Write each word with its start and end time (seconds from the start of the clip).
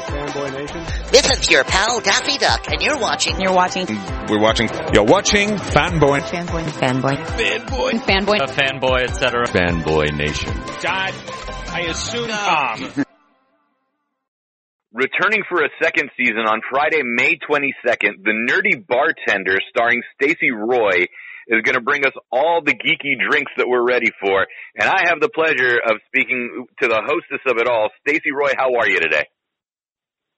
Fanboy 0.00 0.52
Nation. 0.52 0.84
This 1.10 1.30
is 1.30 1.50
your 1.50 1.64
pal 1.64 2.00
Daffy 2.00 2.38
Duck, 2.38 2.70
and 2.70 2.82
you're 2.82 2.98
watching. 2.98 3.40
You're 3.40 3.52
watching. 3.52 3.86
We're 4.28 4.40
watching. 4.40 4.68
You're 4.92 5.04
watching 5.04 5.50
Fanboy. 5.50 6.20
Fanboy. 6.20 6.64
Fanboy. 6.64 7.16
Fanboy. 7.16 7.90
Fanboy. 8.00 8.38
A 8.40 8.46
fanboy, 8.46 9.02
etc. 9.04 9.46
Fanboy 9.46 10.16
Nation. 10.16 10.52
God, 10.82 11.14
I 11.68 11.86
assume 11.88 12.28
Tom. 12.28 13.04
Returning 14.92 15.42
for 15.48 15.62
a 15.62 15.68
second 15.82 16.10
season 16.16 16.46
on 16.48 16.60
Friday, 16.70 17.02
May 17.04 17.36
22nd, 17.36 18.24
The 18.24 18.32
Nerdy 18.32 18.84
Bartender 18.86 19.58
starring 19.70 20.02
Stacey 20.14 20.50
Roy 20.50 21.06
is 21.48 21.62
going 21.62 21.74
to 21.74 21.80
bring 21.80 22.04
us 22.04 22.12
all 22.32 22.62
the 22.64 22.72
geeky 22.72 23.14
drinks 23.30 23.52
that 23.56 23.68
we're 23.68 23.86
ready 23.86 24.10
for. 24.20 24.46
And 24.76 24.88
I 24.88 25.08
have 25.08 25.20
the 25.20 25.28
pleasure 25.28 25.78
of 25.78 26.00
speaking 26.06 26.66
to 26.82 26.88
the 26.88 27.00
hostess 27.04 27.40
of 27.46 27.58
it 27.58 27.68
all, 27.68 27.90
Stacey 28.00 28.32
Roy. 28.32 28.52
How 28.56 28.74
are 28.76 28.88
you 28.88 29.00
today? 29.00 29.26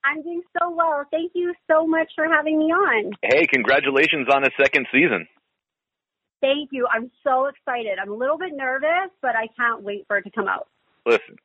I'm 0.03 0.21
doing 0.23 0.41
so 0.57 0.71
well. 0.75 1.05
Thank 1.11 1.31
you 1.35 1.53
so 1.69 1.85
much 1.85 2.09
for 2.15 2.25
having 2.25 2.57
me 2.57 2.65
on. 2.65 3.11
Hey, 3.21 3.45
congratulations 3.47 4.27
on 4.33 4.43
a 4.43 4.49
second 4.59 4.87
season. 4.91 5.27
Thank 6.41 6.69
you. 6.71 6.87
I'm 6.91 7.11
so 7.23 7.45
excited. 7.45 7.99
I'm 8.01 8.11
a 8.11 8.15
little 8.15 8.37
bit 8.37 8.51
nervous, 8.53 9.13
but 9.21 9.35
I 9.35 9.47
can't 9.55 9.83
wait 9.83 10.05
for 10.07 10.17
it 10.17 10.23
to 10.23 10.31
come 10.31 10.47
out. 10.47 10.67
Listen, 11.05 11.37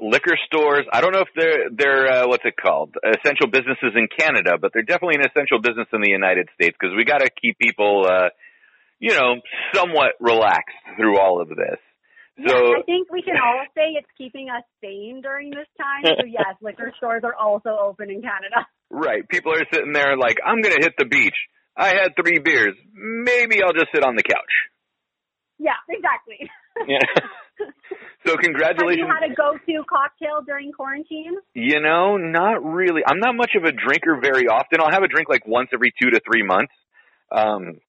liquor 0.00 0.38
stores, 0.46 0.86
I 0.90 1.02
don't 1.02 1.12
know 1.12 1.20
if 1.20 1.28
they're, 1.36 1.68
they're, 1.70 2.06
uh, 2.08 2.28
what's 2.28 2.44
it 2.46 2.54
called? 2.56 2.94
Essential 3.04 3.48
businesses 3.48 3.92
in 3.94 4.08
Canada, 4.18 4.52
but 4.60 4.72
they're 4.72 4.82
definitely 4.82 5.16
an 5.16 5.26
essential 5.28 5.60
business 5.60 5.88
in 5.92 6.00
the 6.00 6.10
United 6.10 6.48
States 6.54 6.76
because 6.80 6.96
we 6.96 7.04
got 7.04 7.18
to 7.18 7.28
keep 7.30 7.58
people, 7.58 8.06
uh, 8.08 8.30
you 8.98 9.12
know, 9.12 9.36
somewhat 9.74 10.12
relaxed 10.18 10.76
through 10.96 11.20
all 11.20 11.42
of 11.42 11.48
this. 11.48 11.78
So 12.46 12.54
I 12.54 12.82
think 12.86 13.10
we 13.10 13.22
can 13.22 13.34
all 13.36 13.64
say 13.74 13.98
it's 13.98 14.08
keeping 14.16 14.48
us 14.48 14.62
sane 14.80 15.20
during 15.22 15.50
this 15.50 15.66
time. 15.76 16.14
So 16.18 16.24
yes, 16.28 16.54
liquor 16.62 16.92
stores 16.96 17.22
are 17.24 17.34
also 17.34 17.70
open 17.70 18.10
in 18.10 18.22
Canada. 18.22 18.66
Right. 18.90 19.28
People 19.28 19.52
are 19.52 19.66
sitting 19.72 19.92
there 19.92 20.16
like, 20.16 20.36
I'm 20.44 20.60
going 20.60 20.76
to 20.76 20.82
hit 20.82 20.94
the 20.98 21.04
beach. 21.04 21.34
I 21.76 21.88
had 21.88 22.14
three 22.16 22.38
beers. 22.38 22.74
Maybe 22.92 23.62
I'll 23.62 23.72
just 23.72 23.88
sit 23.94 24.04
on 24.04 24.16
the 24.16 24.22
couch. 24.22 24.54
Yeah, 25.58 25.78
exactly. 25.88 26.48
Yeah. 26.86 27.02
so 28.24 28.36
congratulations. 28.36 29.08
Have 29.08 29.20
you 29.20 29.26
had 29.26 29.32
a 29.32 29.34
go-to 29.34 29.84
cocktail 29.90 30.42
during 30.46 30.70
quarantine? 30.70 31.34
You 31.54 31.80
know, 31.80 32.16
not 32.16 32.64
really. 32.64 33.02
I'm 33.04 33.18
not 33.18 33.34
much 33.34 33.50
of 33.56 33.64
a 33.64 33.72
drinker 33.72 34.20
very 34.22 34.46
often. 34.46 34.80
I'll 34.80 34.92
have 34.92 35.02
a 35.02 35.08
drink 35.08 35.28
like 35.28 35.44
once 35.44 35.70
every 35.74 35.92
two 36.00 36.10
to 36.10 36.20
three 36.24 36.44
months. 36.44 36.72
Um, 37.32 37.80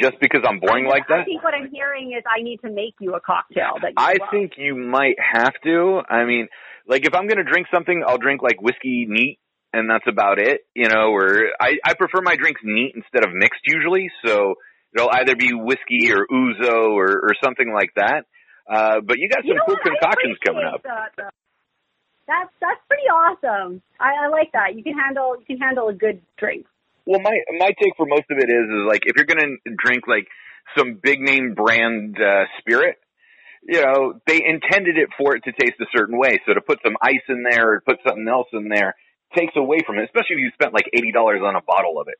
just 0.00 0.18
because 0.20 0.42
I'm 0.46 0.60
boring 0.60 0.86
I, 0.86 0.90
like 0.90 1.08
that. 1.08 1.20
I 1.20 1.24
think 1.24 1.42
what 1.42 1.54
I'm 1.54 1.70
hearing 1.70 2.12
is 2.16 2.24
I 2.26 2.42
need 2.42 2.60
to 2.62 2.70
make 2.70 2.94
you 3.00 3.14
a 3.14 3.20
cocktail 3.20 3.74
that 3.82 3.90
you 3.90 3.94
I 3.96 4.14
love. 4.20 4.28
think 4.30 4.52
you 4.56 4.74
might 4.76 5.16
have 5.18 5.52
to. 5.64 6.00
I 6.08 6.24
mean, 6.24 6.48
like 6.86 7.06
if 7.06 7.14
I'm 7.14 7.26
going 7.26 7.38
to 7.38 7.50
drink 7.50 7.66
something, 7.72 8.02
I'll 8.06 8.18
drink 8.18 8.42
like 8.42 8.60
whiskey 8.60 9.06
neat 9.08 9.38
and 9.72 9.88
that's 9.90 10.06
about 10.08 10.38
it, 10.38 10.62
you 10.74 10.88
know, 10.88 11.12
or 11.12 11.48
I, 11.60 11.76
I 11.84 11.94
prefer 11.94 12.20
my 12.22 12.36
drinks 12.36 12.60
neat 12.64 12.92
instead 12.96 13.24
of 13.24 13.34
mixed 13.34 13.60
usually. 13.66 14.10
So 14.24 14.54
it'll 14.94 15.10
either 15.12 15.36
be 15.36 15.52
whiskey 15.52 16.10
or 16.12 16.26
ouzo 16.26 16.92
or, 16.92 17.20
or 17.22 17.34
something 17.42 17.72
like 17.72 17.90
that. 17.96 18.24
Uh, 18.70 19.00
but 19.06 19.18
you 19.18 19.28
got 19.28 19.40
some 19.40 19.48
You 19.48 19.54
know 19.54 19.62
cool 19.66 19.76
what? 19.76 19.84
Concoctions 19.84 20.38
coming 20.44 20.64
up. 20.64 20.82
that, 20.82 21.12
though. 21.16 21.28
That's 22.26 22.50
that's 22.60 22.80
pretty 22.86 23.08
awesome. 23.08 23.80
I, 23.98 24.26
I 24.26 24.28
like 24.28 24.52
that. 24.52 24.76
You 24.76 24.82
can 24.82 24.92
handle 24.92 25.36
you 25.38 25.46
can 25.46 25.56
handle 25.58 25.88
a 25.88 25.94
good 25.94 26.20
drink. 26.36 26.66
Well, 27.08 27.20
my 27.20 27.40
my 27.58 27.72
take 27.80 27.96
for 27.96 28.04
most 28.04 28.26
of 28.30 28.36
it 28.36 28.50
is 28.50 28.68
is 28.68 28.84
like 28.86 29.04
if 29.06 29.16
you're 29.16 29.24
gonna 29.24 29.56
drink 29.78 30.04
like 30.06 30.28
some 30.76 31.00
big 31.02 31.22
name 31.22 31.54
brand 31.54 32.18
uh, 32.20 32.44
spirit, 32.58 32.96
you 33.66 33.80
know, 33.80 34.20
they 34.26 34.44
intended 34.44 34.98
it 34.98 35.08
for 35.16 35.34
it 35.34 35.42
to 35.44 35.52
taste 35.52 35.80
a 35.80 35.86
certain 35.96 36.18
way. 36.18 36.38
So 36.46 36.52
to 36.52 36.60
put 36.60 36.80
some 36.84 36.98
ice 37.00 37.24
in 37.30 37.44
there 37.50 37.72
or 37.72 37.80
put 37.80 37.96
something 38.06 38.28
else 38.28 38.48
in 38.52 38.68
there 38.68 38.94
takes 39.34 39.54
away 39.56 39.78
from 39.86 39.98
it, 39.98 40.04
especially 40.04 40.36
if 40.36 40.40
you 40.40 40.50
spent 40.52 40.74
like 40.74 40.90
eighty 40.92 41.10
dollars 41.10 41.40
on 41.42 41.56
a 41.56 41.62
bottle 41.62 41.98
of 41.98 42.08
it. 42.08 42.18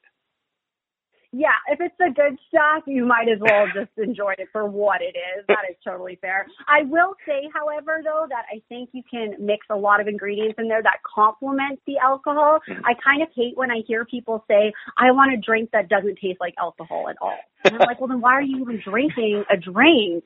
Yeah, 1.31 1.53
if 1.71 1.79
it's 1.81 1.95
the 1.99 2.09
good 2.17 2.39
stuff, 2.49 2.85
you 2.87 3.05
might 3.05 3.29
as 3.29 3.39
well 3.39 3.67
just 3.75 3.91
enjoy 3.99 4.33
it 4.39 4.49
for 4.51 4.65
what 4.65 5.03
it 5.03 5.15
is. 5.15 5.45
That 5.49 5.69
is 5.69 5.77
totally 5.85 6.17
fair. 6.23 6.47
I 6.67 6.85
will 6.85 7.15
say, 7.27 7.51
however, 7.53 8.01
though, 8.03 8.27
that 8.31 8.47
I 8.51 8.63
think 8.71 8.91
you 8.93 9.03
can 9.09 9.35
mix 9.39 9.67
a 9.69 9.77
lot 9.77 10.01
of 10.01 10.09
ingredients 10.09 10.55
in 10.59 10.69
there 10.69 10.83
that 10.83 11.01
complement 11.05 11.81
the 11.87 11.99
alcohol. 11.99 12.61
I 12.67 12.95
kind 13.05 13.23
of 13.23 13.29
hate 13.35 13.59
when 13.59 13.71
I 13.71 13.83
hear 13.87 14.07
people 14.07 14.43
say, 14.49 14.73
I 14.97 15.11
want 15.13 15.35
a 15.35 15.37
drink 15.37 15.71
that 15.73 15.91
doesn't 15.91 16.17
taste 16.17 16.41
like 16.41 16.55
alcohol 16.59 17.11
at 17.11 17.17
all. 17.21 17.37
And 17.65 17.75
I'm 17.75 17.81
like, 17.81 18.01
well, 18.01 18.09
then 18.09 18.23
why 18.23 18.33
are 18.33 18.43
you 18.43 18.63
even 18.63 18.81
drinking 18.83 19.45
a 19.51 19.57
drink? 19.59 20.25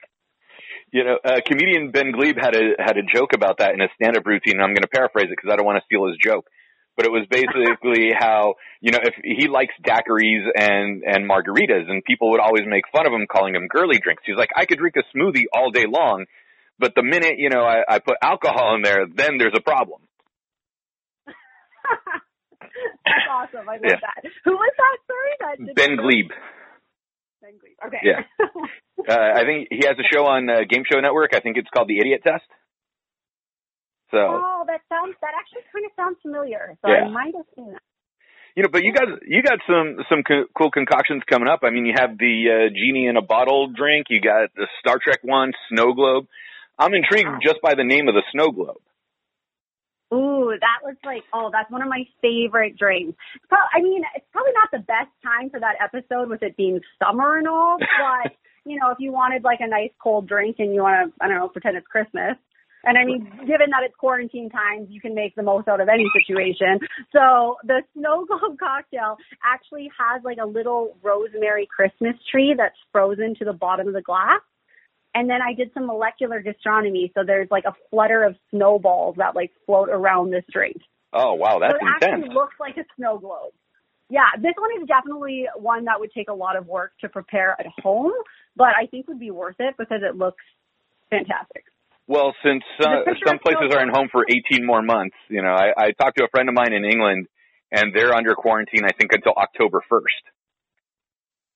You 0.93 1.03
know, 1.03 1.19
uh, 1.25 1.41
comedian 1.45 1.91
Ben 1.91 2.13
Gleib 2.13 2.37
had 2.39 2.55
a 2.55 2.77
had 2.79 2.97
a 2.97 3.03
joke 3.03 3.33
about 3.35 3.59
that 3.59 3.75
in 3.75 3.81
a 3.81 3.89
stand 3.97 4.17
up 4.17 4.25
routine. 4.25 4.55
And 4.55 4.63
I'm 4.63 4.75
going 4.75 4.83
to 4.83 4.89
paraphrase 4.89 5.27
it 5.27 5.31
because 5.31 5.51
I 5.53 5.57
don't 5.57 5.67
want 5.67 5.79
to 5.79 5.85
steal 5.87 6.07
his 6.07 6.17
joke. 6.23 6.47
But 6.97 7.07
it 7.07 7.11
was 7.13 7.27
basically 7.31 8.11
how 8.17 8.55
you 8.81 8.93
know 8.93 8.99
if 9.03 9.15
he 9.25 9.49
likes 9.49 9.73
daiquiris 9.83 10.45
and 10.55 11.03
and 11.05 11.29
margaritas, 11.29 11.89
and 11.89 12.05
people 12.05 12.31
would 12.33 12.41
always 12.41 12.65
make 12.67 12.85
fun 12.93 13.07
of 13.07 13.13
him 13.13 13.27
calling 13.31 13.55
them 13.55 13.67
girly 13.69 13.99
drinks. 13.99 14.23
He's 14.27 14.37
like, 14.37 14.51
I 14.57 14.67
could 14.67 14.79
drink 14.79 14.97
a 14.97 15.17
smoothie 15.17 15.45
all 15.55 15.71
day 15.71 15.87
long, 15.89 16.27
but 16.79 16.93
the 16.95 17.03
minute 17.03 17.35
you 17.39 17.49
know 17.49 17.63
I, 17.65 17.83
I 17.89 17.99
put 17.99 18.17
alcohol 18.23 18.75
in 18.77 18.83
there, 18.83 19.07
then 19.07 19.39
there's 19.39 19.55
a 19.57 19.63
problem. 19.63 20.03
That's 23.05 23.27
awesome. 23.31 23.69
I 23.69 23.73
love 23.75 23.81
Yeah. 23.85 23.97
that. 24.01 24.31
Who 24.45 24.53
was 24.53 24.73
that? 24.77 24.97
Sorry, 25.07 25.67
that 25.67 25.75
Ben 25.77 25.97
Gleib. 25.97 26.29
Ben 27.43 27.53
Gleib. 27.59 27.87
Okay. 27.87 27.99
Yeah. 28.05 28.23
Uh, 29.09 29.15
I 29.19 29.43
think 29.43 29.67
he 29.69 29.79
has 29.85 29.97
a 29.99 30.07
show 30.15 30.27
on 30.27 30.49
uh, 30.49 30.61
Game 30.69 30.85
Show 30.89 31.01
Network. 31.01 31.35
I 31.35 31.41
think 31.41 31.57
it's 31.57 31.67
called 31.75 31.89
The 31.89 31.99
Idiot 31.99 32.21
Test. 32.23 32.45
So 34.13 34.19
oh, 34.21 34.65
that 34.69 34.83
sounds. 34.89 35.17
That 35.21 35.33
actually 35.35 35.65
kind 35.73 35.85
of 35.87 35.93
sounds 35.97 36.19
familiar. 36.23 36.77
So 36.83 36.89
Yeah. 36.89 37.07
I 37.07 37.11
might 37.11 37.35
have 37.35 37.47
seen 37.57 37.73
that. 37.73 37.83
you 38.55 38.63
know, 38.63 38.69
but 38.71 38.85
you 38.85 38.93
guys 38.93 39.09
you 39.27 39.43
got 39.43 39.59
some 39.67 40.05
some 40.09 40.23
co- 40.23 40.47
cool 40.57 40.71
concoctions 40.71 41.23
coming 41.27 41.49
up. 41.49 41.61
I 41.65 41.71
mean, 41.71 41.87
you 41.87 41.95
have 41.97 42.19
the 42.19 42.35
uh, 42.53 42.69
genie 42.77 43.07
in 43.09 43.17
a 43.17 43.23
bottle 43.23 43.69
drink. 43.73 44.07
You 44.11 44.21
got 44.21 44.55
the 44.55 44.69
Star 44.81 44.99
Trek 45.03 45.21
one, 45.23 45.53
Snow 45.71 45.95
Globe. 45.95 46.27
I'm 46.79 46.95
intrigued 46.95 47.43
just 47.43 47.61
by 47.63 47.75
the 47.75 47.85
name 47.85 48.09
of 48.09 48.15
the 48.15 48.23
Snow 48.33 48.51
Globe. 48.53 48.81
Ooh, 50.13 50.53
that 50.53 50.85
was 50.85 50.97
like, 51.07 51.23
oh, 51.33 51.49
that's 51.51 51.71
one 51.71 51.81
of 51.81 51.89
my 51.89 52.05
favorite 52.21 52.77
drinks. 52.77 53.17
Pro- 53.49 53.71
I 53.75 53.81
mean, 53.81 54.03
it's 54.15 54.27
probably 54.31 54.53
not 54.53 54.69
the 54.71 54.85
best 54.85 55.09
time 55.25 55.49
for 55.49 55.59
that 55.61 55.77
episode 55.81 56.29
with 56.29 56.43
it 56.43 56.55
being 56.55 56.81
summer 57.03 57.39
and 57.39 57.49
all, 57.49 57.79
but, 58.25 58.33
you 58.67 58.79
know, 58.79 58.91
if 58.91 58.99
you 59.01 59.11
wanted 59.11 59.43
like 59.43 59.61
a 59.61 59.67
nice 59.67 59.91
cold 60.03 60.29
drink 60.29 60.57
and 60.59 60.75
you 60.75 60.83
want 60.83 61.15
to, 61.15 61.25
I 61.25 61.29
don't 61.29 61.39
know, 61.39 61.49
pretend 61.49 61.79
it's 61.79 61.87
Christmas. 61.87 62.37
And 62.85 62.99
I 62.99 63.05
mean, 63.05 63.31
given 63.47 63.71
that 63.71 63.85
it's 63.85 63.95
quarantine 63.97 64.51
times, 64.51 64.89
you 64.91 65.01
can 65.01 65.15
make 65.15 65.35
the 65.37 65.43
most 65.43 65.69
out 65.69 65.81
of 65.81 65.89
any 65.89 66.07
situation. 66.19 66.81
So 67.13 67.57
the 67.65 67.83
snow 67.95 68.25
globe 68.29 68.59
cocktail 68.59 69.17
actually 69.45 69.91
has 69.99 70.23
like 70.25 70.39
a 70.43 70.47
little 70.47 70.97
rosemary 71.03 71.69
Christmas 71.75 72.15
tree 72.31 72.55
that's 72.57 72.77
frozen 72.91 73.35
to 73.37 73.45
the 73.45 73.53
bottom 73.53 73.87
of 73.89 73.95
the 73.95 74.03
glass. 74.03 74.41
And 75.15 75.29
then 75.29 75.41
I 75.43 75.53
did 75.53 75.71
some 75.75 75.87
molecular 75.87 76.41
gastronomy, 76.41 77.13
so 77.15 77.23
there's 77.25 77.49
like 77.51 77.65
a 77.67 77.75
flutter 77.91 78.25
of 78.25 78.35
snowballs 78.51 79.17
that 79.19 79.37
like 79.37 79.53
float 79.67 79.91
around 79.91 80.31
this 80.31 80.45
drink. 80.51 80.79
Oh 81.13 81.35
wow, 81.35 81.59
that's 81.59 81.75
so 81.75 81.87
it 81.87 81.95
intense. 81.95 82.25
actually 82.25 82.35
looks 82.35 82.55
like 82.59 82.79
a 82.79 82.85
snow 82.97 83.19
globe. 83.19 83.53
Yeah, 84.09 84.29
this 84.41 84.55
one 84.59 84.71
is 84.81 84.89
definitely 84.89 85.47
one 85.57 85.85
that 85.85 86.01
would 86.01 86.13
take 86.13 86.29
a 86.29 86.35
lot 86.35 86.57
of 86.57 86.67
work 86.67 86.93
to 87.03 87.09
prepare 87.09 87.55
at 87.59 87.67
home, 87.83 88.13
but 88.57 88.69
I 88.69 88.87
think 88.87 89.07
would 89.09 89.21
be 89.21 89.31
worth 89.31 89.57
it 89.59 89.75
because 89.79 90.01
it 90.03 90.17
looks 90.17 90.43
fantastic. 91.11 91.65
Well, 92.13 92.35
since 92.45 92.63
uh, 92.79 93.09
some 93.27 93.39
places 93.39 93.73
so 93.73 93.79
are 93.79 93.83
in 93.83 93.89
home 93.89 94.09
for 94.13 94.27
18 94.29 94.67
more 94.67 94.83
months, 94.83 95.17
you 95.31 95.41
know, 95.41 95.49
I, 95.49 95.73
I 95.75 95.93
talked 95.93 96.19
to 96.19 96.25
a 96.25 96.29
friend 96.29 96.47
of 96.47 96.55
mine 96.55 96.75
in 96.75 96.85
England, 96.85 97.27
and 97.71 97.95
they're 97.95 98.13
under 98.13 98.35
quarantine. 98.35 98.85
I 98.85 98.93
think 98.93 99.13
until 99.15 99.33
October 99.33 99.83
1st. 99.91 100.25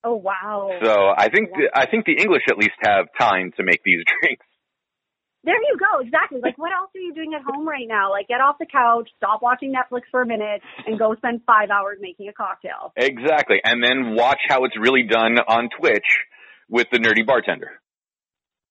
Oh 0.05 0.15
wow. 0.15 0.71
So 0.83 1.13
I 1.15 1.29
think 1.29 1.51
the, 1.51 1.69
I 1.75 1.85
think 1.85 2.07
the 2.07 2.17
English 2.17 2.45
at 2.49 2.57
least 2.57 2.73
have 2.81 3.05
time 3.21 3.53
to 3.59 3.65
make 3.65 3.83
these 3.85 4.01
drinks. 4.23 4.47
There 5.45 5.61
you 5.61 5.77
go, 5.77 6.01
exactly. 6.01 6.41
Like 6.43 6.57
what 6.57 6.73
else 6.73 6.89
are 6.97 7.01
you 7.01 7.13
doing 7.13 7.35
at 7.35 7.43
home 7.43 7.69
right 7.69 7.87
now? 7.87 8.11
Like 8.11 8.27
get 8.27 8.41
off 8.41 8.57
the 8.59 8.65
couch, 8.65 9.11
stop 9.19 9.43
watching 9.43 9.75
Netflix 9.75 10.03
for 10.11 10.23
a 10.23 10.27
minute, 10.27 10.63
and 10.87 10.99
go 10.99 11.15
spend 11.17 11.43
five 11.47 11.69
hours 11.69 11.99
making 12.01 12.29
a 12.29 12.33
cocktail. 12.33 12.95
Exactly, 12.97 13.61
and 13.63 13.85
then 13.85 14.15
watch 14.15 14.41
how 14.49 14.65
it's 14.65 14.77
really 14.81 15.03
done 15.03 15.37
on 15.37 15.69
Twitch 15.79 16.25
with 16.71 16.87
the 16.91 16.99
nerdy 16.99 17.27
bartender. 17.27 17.73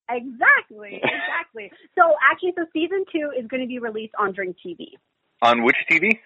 Exactly, 0.09 1.01
exactly. 1.03 1.71
so 1.95 2.13
actually, 2.31 2.53
so 2.57 2.65
season 2.73 3.05
two 3.11 3.31
is 3.37 3.47
going 3.47 3.61
to 3.61 3.67
be 3.67 3.79
released 3.79 4.13
on 4.19 4.33
Drink 4.33 4.55
TV. 4.65 4.93
On 5.41 5.63
which 5.63 5.77
TV? 5.89 6.19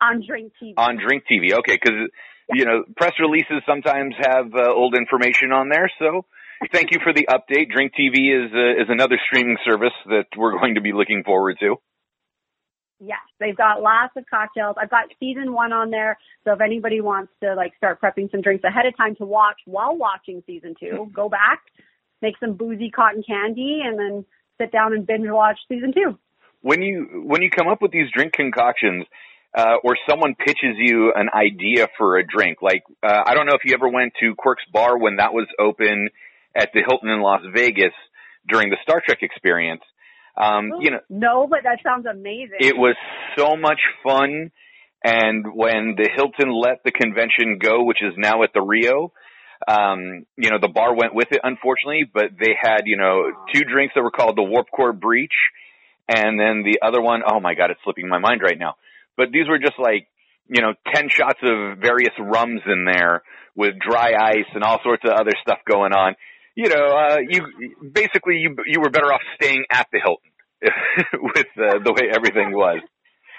On 0.00 0.22
Drink 0.26 0.52
TV. 0.62 0.74
On 0.76 0.96
Drink 0.96 1.24
TV. 1.30 1.52
Okay, 1.58 1.78
because 1.82 2.08
you 2.52 2.64
know 2.64 2.84
press 2.96 3.14
releases 3.18 3.62
sometimes 3.66 4.14
have 4.20 4.54
uh, 4.54 4.72
old 4.72 4.94
information 4.94 5.52
on 5.52 5.68
there. 5.68 5.90
So 5.98 6.24
thank 6.72 6.92
you 6.92 7.00
for 7.02 7.12
the 7.12 7.26
update. 7.26 7.70
Drink 7.72 7.92
TV 7.98 8.30
is 8.30 8.52
uh, 8.54 8.82
is 8.82 8.88
another 8.88 9.18
streaming 9.26 9.56
service 9.64 9.94
that 10.06 10.26
we're 10.36 10.58
going 10.58 10.76
to 10.76 10.80
be 10.80 10.92
looking 10.92 11.22
forward 11.24 11.56
to. 11.60 11.76
Yes, 12.98 13.20
they've 13.38 13.56
got 13.56 13.82
lots 13.82 14.14
of 14.16 14.24
cocktails. 14.30 14.76
I've 14.80 14.88
got 14.88 15.04
season 15.20 15.52
one 15.52 15.72
on 15.72 15.90
there, 15.90 16.16
so 16.44 16.52
if 16.52 16.60
anybody 16.62 17.02
wants 17.02 17.30
to 17.42 17.54
like 17.54 17.72
start 17.76 18.00
prepping 18.00 18.30
some 18.30 18.40
drinks 18.40 18.64
ahead 18.64 18.86
of 18.86 18.96
time 18.96 19.14
to 19.16 19.26
watch 19.26 19.56
while 19.66 19.96
watching 19.96 20.42
season 20.46 20.74
two, 20.80 21.10
go 21.14 21.28
back, 21.28 21.60
make 22.22 22.34
some 22.38 22.54
boozy 22.54 22.90
cotton 22.90 23.22
candy, 23.26 23.80
and 23.84 23.98
then 23.98 24.24
sit 24.60 24.72
down 24.72 24.92
and 24.92 25.06
binge 25.06 25.28
watch 25.28 25.58
season 25.68 25.92
two. 25.92 26.18
when 26.62 26.82
you 26.82 27.22
when 27.24 27.42
you 27.42 27.50
come 27.50 27.68
up 27.68 27.80
with 27.80 27.92
these 27.92 28.10
drink 28.12 28.32
concoctions, 28.32 29.04
uh, 29.56 29.76
or 29.84 29.96
someone 30.08 30.34
pitches 30.34 30.76
you 30.78 31.12
an 31.14 31.28
idea 31.34 31.88
for 31.96 32.16
a 32.16 32.26
drink, 32.26 32.58
like 32.62 32.82
uh, 33.02 33.22
I 33.26 33.34
don't 33.34 33.46
know 33.46 33.54
if 33.54 33.64
you 33.64 33.74
ever 33.74 33.88
went 33.88 34.12
to 34.20 34.34
Quark's 34.34 34.64
Bar 34.72 34.98
when 34.98 35.16
that 35.16 35.32
was 35.32 35.46
open 35.58 36.08
at 36.54 36.70
the 36.72 36.82
Hilton 36.86 37.08
in 37.08 37.20
Las 37.20 37.42
Vegas 37.54 37.92
during 38.48 38.70
the 38.70 38.76
Star 38.82 39.02
Trek 39.04 39.18
experience. 39.22 39.82
Um, 40.36 40.72
you 40.80 40.90
know, 40.90 41.00
no, 41.08 41.46
but 41.48 41.60
that 41.62 41.78
sounds 41.82 42.06
amazing. 42.06 42.58
it 42.60 42.76
was 42.76 42.96
so 43.36 43.56
much 43.56 43.80
fun. 44.04 44.50
And 45.04 45.46
when 45.54 45.94
the 45.96 46.08
Hilton 46.14 46.52
let 46.52 46.82
the 46.84 46.90
convention 46.90 47.58
go, 47.60 47.84
which 47.84 48.02
is 48.02 48.14
now 48.16 48.42
at 48.42 48.50
the 48.52 48.60
Rio, 48.60 49.12
um, 49.66 50.26
you 50.36 50.50
know, 50.50 50.58
the 50.60 50.68
bar 50.68 50.94
went 50.94 51.14
with 51.14 51.28
it, 51.30 51.40
unfortunately, 51.42 52.04
but 52.12 52.30
they 52.38 52.54
had, 52.60 52.82
you 52.84 52.96
know, 52.96 53.32
two 53.52 53.64
drinks 53.64 53.94
that 53.94 54.02
were 54.02 54.10
called 54.10 54.36
the 54.36 54.42
Warp 54.42 54.66
Core 54.70 54.92
Breach. 54.92 55.34
And 56.08 56.38
then 56.38 56.62
the 56.62 56.78
other 56.86 57.02
one, 57.02 57.22
oh 57.26 57.40
my 57.40 57.54
God, 57.54 57.70
it's 57.70 57.80
slipping 57.82 58.08
my 58.08 58.18
mind 58.18 58.40
right 58.42 58.58
now. 58.58 58.74
But 59.16 59.32
these 59.32 59.48
were 59.48 59.58
just 59.58 59.78
like, 59.78 60.06
you 60.48 60.62
know, 60.62 60.74
10 60.94 61.08
shots 61.08 61.40
of 61.42 61.78
various 61.78 62.12
rums 62.18 62.60
in 62.66 62.84
there 62.84 63.22
with 63.56 63.74
dry 63.78 64.12
ice 64.14 64.46
and 64.54 64.62
all 64.62 64.78
sorts 64.84 65.02
of 65.04 65.12
other 65.12 65.32
stuff 65.42 65.58
going 65.68 65.92
on. 65.92 66.14
You 66.54 66.68
know, 66.68 66.86
uh, 66.96 67.18
you, 67.28 67.42
basically 67.92 68.36
you, 68.36 68.56
you 68.66 68.80
were 68.80 68.90
better 68.90 69.12
off 69.12 69.20
staying 69.34 69.64
at 69.70 69.88
the 69.92 69.98
Hilton 69.98 70.30
with 71.34 71.46
uh, 71.58 71.78
the 71.84 71.92
way 71.92 72.08
everything 72.14 72.52
was. 72.52 72.80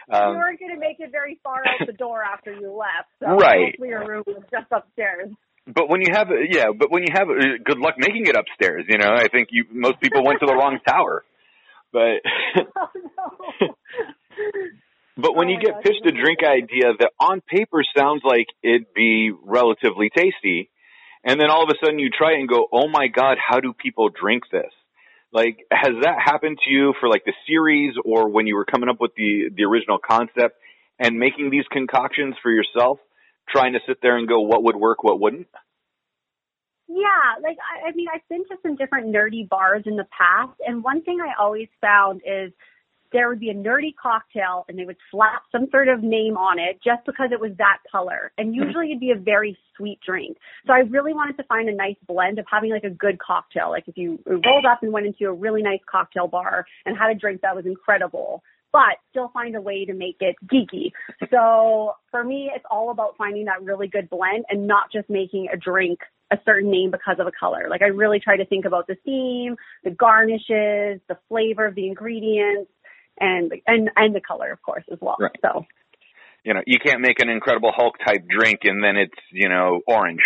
Um, 0.09 0.35
you 0.35 0.37
weren't 0.37 0.57
going 0.57 0.71
to 0.71 0.79
make 0.79 1.01
it 1.01 1.11
very 1.11 1.37
far 1.43 1.57
out 1.67 1.85
the 1.85 1.91
door 1.91 2.23
after 2.23 2.53
you 2.53 2.71
left. 2.71 3.09
So 3.19 3.35
Right. 3.35 3.71
Hopefully 3.71 3.89
your 3.89 4.07
room 4.07 4.23
was 4.25 4.43
just 4.49 4.71
upstairs. 4.71 5.27
But 5.67 5.89
when 5.89 6.01
you 6.01 6.07
have, 6.13 6.29
yeah, 6.49 6.67
but 6.77 6.91
when 6.91 7.03
you 7.03 7.09
have, 7.13 7.29
uh, 7.29 7.57
good 7.63 7.79
luck 7.79 7.95
making 7.97 8.27
it 8.27 8.35
upstairs. 8.35 8.85
You 8.87 8.97
know, 8.97 9.13
I 9.13 9.27
think 9.27 9.49
you 9.51 9.65
most 9.71 9.99
people 10.01 10.23
went 10.23 10.39
to 10.39 10.45
the 10.45 10.55
wrong 10.55 10.79
tower. 10.87 11.23
But 11.91 12.21
oh 12.75 12.89
no. 13.59 13.75
but 15.17 15.35
when 15.35 15.47
Oh 15.47 15.49
you 15.49 15.59
get 15.59 15.75
gosh, 15.75 15.83
pitched 15.83 16.05
a 16.05 16.11
drink 16.11 16.39
idea 16.43 16.93
that 16.99 17.11
on 17.19 17.41
paper 17.41 17.83
sounds 17.97 18.21
like 18.23 18.47
it'd 18.63 18.93
be 18.93 19.31
relatively 19.43 20.09
tasty, 20.15 20.69
and 21.23 21.39
then 21.39 21.49
all 21.49 21.63
of 21.63 21.69
a 21.69 21.85
sudden 21.85 21.99
you 21.99 22.09
try 22.09 22.33
it 22.33 22.39
and 22.39 22.49
go, 22.49 22.67
"Oh 22.71 22.87
my 22.87 23.07
god, 23.07 23.37
how 23.45 23.59
do 23.59 23.73
people 23.73 24.09
drink 24.09 24.43
this?" 24.51 24.71
Like, 25.33 25.59
has 25.71 25.93
that 26.03 26.17
happened 26.23 26.59
to 26.65 26.71
you 26.71 26.93
for 26.99 27.09
like 27.09 27.25
the 27.25 27.33
series 27.47 27.95
or 28.05 28.29
when 28.29 28.47
you 28.47 28.55
were 28.55 28.65
coming 28.65 28.89
up 28.89 29.01
with 29.01 29.11
the 29.15 29.49
the 29.55 29.65
original 29.65 29.97
concept 29.99 30.57
and 30.99 31.19
making 31.19 31.49
these 31.51 31.65
concoctions 31.71 32.35
for 32.41 32.51
yourself, 32.51 32.99
trying 33.49 33.73
to 33.73 33.79
sit 33.87 33.97
there 34.01 34.17
and 34.17 34.27
go, 34.27 34.41
"What 34.41 34.63
would 34.63 34.75
work, 34.75 35.03
what 35.03 35.19
wouldn't?" 35.19 35.47
Yeah, 36.87 37.41
like 37.41 37.57
I, 37.59 37.89
I 37.89 37.91
mean, 37.93 38.07
I've 38.13 38.27
been 38.29 38.45
to 38.45 38.55
some 38.63 38.75
different 38.75 39.13
nerdy 39.13 39.47
bars 39.47 39.83
in 39.85 39.97
the 39.97 40.07
past, 40.17 40.53
and 40.65 40.83
one 40.83 41.01
thing 41.01 41.19
I 41.21 41.33
always 41.41 41.67
found 41.81 42.21
is 42.25 42.53
there 43.11 43.29
would 43.29 43.39
be 43.39 43.49
a 43.49 43.53
nerdy 43.53 43.93
cocktail, 44.01 44.65
and 44.67 44.77
they 44.77 44.85
would 44.85 44.97
slap 45.11 45.43
some 45.51 45.67
sort 45.71 45.87
of 45.87 46.03
name 46.03 46.37
on 46.37 46.59
it 46.59 46.79
just 46.83 47.05
because 47.05 47.29
it 47.31 47.39
was 47.39 47.51
that 47.57 47.79
color, 47.91 48.31
and 48.37 48.53
hmm. 48.53 48.63
usually 48.63 48.87
it'd 48.87 48.99
be 48.99 49.11
a 49.11 49.19
very 49.19 49.57
sweet 49.75 49.99
drink. 50.05 50.37
So 50.65 50.73
I 50.73 50.79
really 50.79 51.13
wanted 51.13 51.37
to 51.37 51.43
find 51.43 51.69
a 51.69 51.75
nice 51.75 51.97
blend 52.07 52.39
of 52.39 52.45
having 52.49 52.71
like 52.71 52.83
a 52.83 52.89
good 52.89 53.19
cocktail. 53.19 53.69
Like 53.69 53.87
if 53.87 53.97
you 53.97 54.19
rolled 54.25 54.65
up 54.65 54.81
and 54.81 54.91
went 54.91 55.07
into 55.07 55.25
a 55.25 55.33
really 55.33 55.61
nice 55.61 55.81
cocktail 55.89 56.27
bar 56.27 56.65
and 56.85 56.97
had 56.97 57.11
a 57.11 57.15
drink 57.15 57.41
that 57.41 57.55
was 57.55 57.65
incredible, 57.65 58.43
but 58.71 58.97
still 59.09 59.29
find 59.33 59.55
a 59.55 59.61
way 59.61 59.85
to 59.85 59.93
make 59.93 60.17
it 60.19 60.35
geeky. 60.45 60.91
So 61.31 61.93
for 62.11 62.23
me, 62.23 62.51
it's 62.53 62.65
all 62.69 62.91
about 62.91 63.15
finding 63.17 63.45
that 63.45 63.63
really 63.63 63.87
good 63.87 64.09
blend 64.09 64.45
and 64.49 64.67
not 64.67 64.91
just 64.91 65.09
making 65.09 65.47
a 65.51 65.57
drink 65.57 65.99
a 66.31 66.37
certain 66.45 66.69
name 66.69 66.91
because 66.91 67.17
of 67.19 67.27
a 67.27 67.31
color. 67.31 67.67
Like 67.69 67.81
I 67.81 67.87
really 67.87 68.19
try 68.19 68.37
to 68.37 68.45
think 68.45 68.65
about 68.65 68.87
the 68.87 68.95
theme, 69.05 69.55
the 69.83 69.91
garnishes, 69.91 71.01
the 71.07 71.17
flavor 71.29 71.65
of 71.65 71.75
the 71.75 71.87
ingredients, 71.87 72.69
and 73.19 73.51
and 73.65 73.89
and 73.95 74.13
the 74.13 74.21
color, 74.21 74.51
of 74.51 74.61
course, 74.61 74.83
as 74.91 74.99
well. 75.01 75.15
Right. 75.19 75.31
So 75.41 75.65
You 76.43 76.53
know, 76.53 76.61
you 76.65 76.79
can't 76.79 77.01
make 77.01 77.19
an 77.21 77.29
Incredible 77.29 77.71
Hulk 77.75 77.95
type 78.05 78.25
drink 78.27 78.59
and 78.63 78.83
then 78.83 78.97
it's 78.97 79.19
you 79.31 79.49
know 79.49 79.81
orange. 79.87 80.21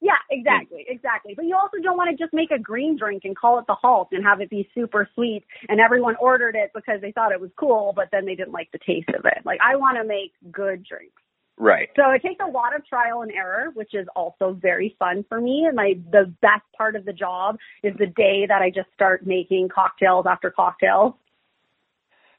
Yeah, 0.00 0.12
exactly, 0.30 0.84
exactly. 0.88 1.34
But 1.34 1.46
you 1.46 1.56
also 1.56 1.78
don't 1.82 1.96
want 1.96 2.10
to 2.10 2.22
just 2.22 2.32
make 2.32 2.50
a 2.50 2.58
green 2.58 2.96
drink 2.96 3.22
and 3.24 3.36
call 3.36 3.58
it 3.58 3.66
the 3.66 3.74
Hulk 3.74 4.08
and 4.12 4.24
have 4.24 4.40
it 4.40 4.50
be 4.50 4.68
super 4.74 5.08
sweet 5.14 5.44
and 5.68 5.80
everyone 5.80 6.16
ordered 6.20 6.54
it 6.54 6.70
because 6.74 7.00
they 7.00 7.12
thought 7.12 7.32
it 7.32 7.40
was 7.40 7.50
cool, 7.56 7.92
but 7.94 8.08
then 8.12 8.24
they 8.24 8.34
didn't 8.34 8.52
like 8.52 8.70
the 8.72 8.78
taste 8.78 9.08
of 9.10 9.24
it. 9.24 9.44
Like 9.44 9.60
I 9.60 9.76
want 9.76 9.98
to 9.98 10.04
make 10.04 10.32
good 10.52 10.84
drinks. 10.84 11.22
Right. 11.60 11.88
So 11.96 12.10
it 12.12 12.22
takes 12.22 12.40
a 12.40 12.48
lot 12.48 12.76
of 12.76 12.86
trial 12.86 13.22
and 13.22 13.32
error, 13.32 13.70
which 13.74 13.92
is 13.92 14.06
also 14.14 14.52
very 14.52 14.94
fun 15.00 15.24
for 15.28 15.40
me. 15.40 15.64
And 15.66 15.74
my 15.74 15.94
the 16.12 16.32
best 16.40 16.62
part 16.76 16.94
of 16.94 17.04
the 17.04 17.12
job 17.12 17.58
is 17.82 17.94
the 17.98 18.06
day 18.06 18.46
that 18.46 18.62
I 18.62 18.70
just 18.70 18.88
start 18.94 19.26
making 19.26 19.68
cocktails 19.74 20.26
after 20.28 20.52
cocktails 20.52 21.14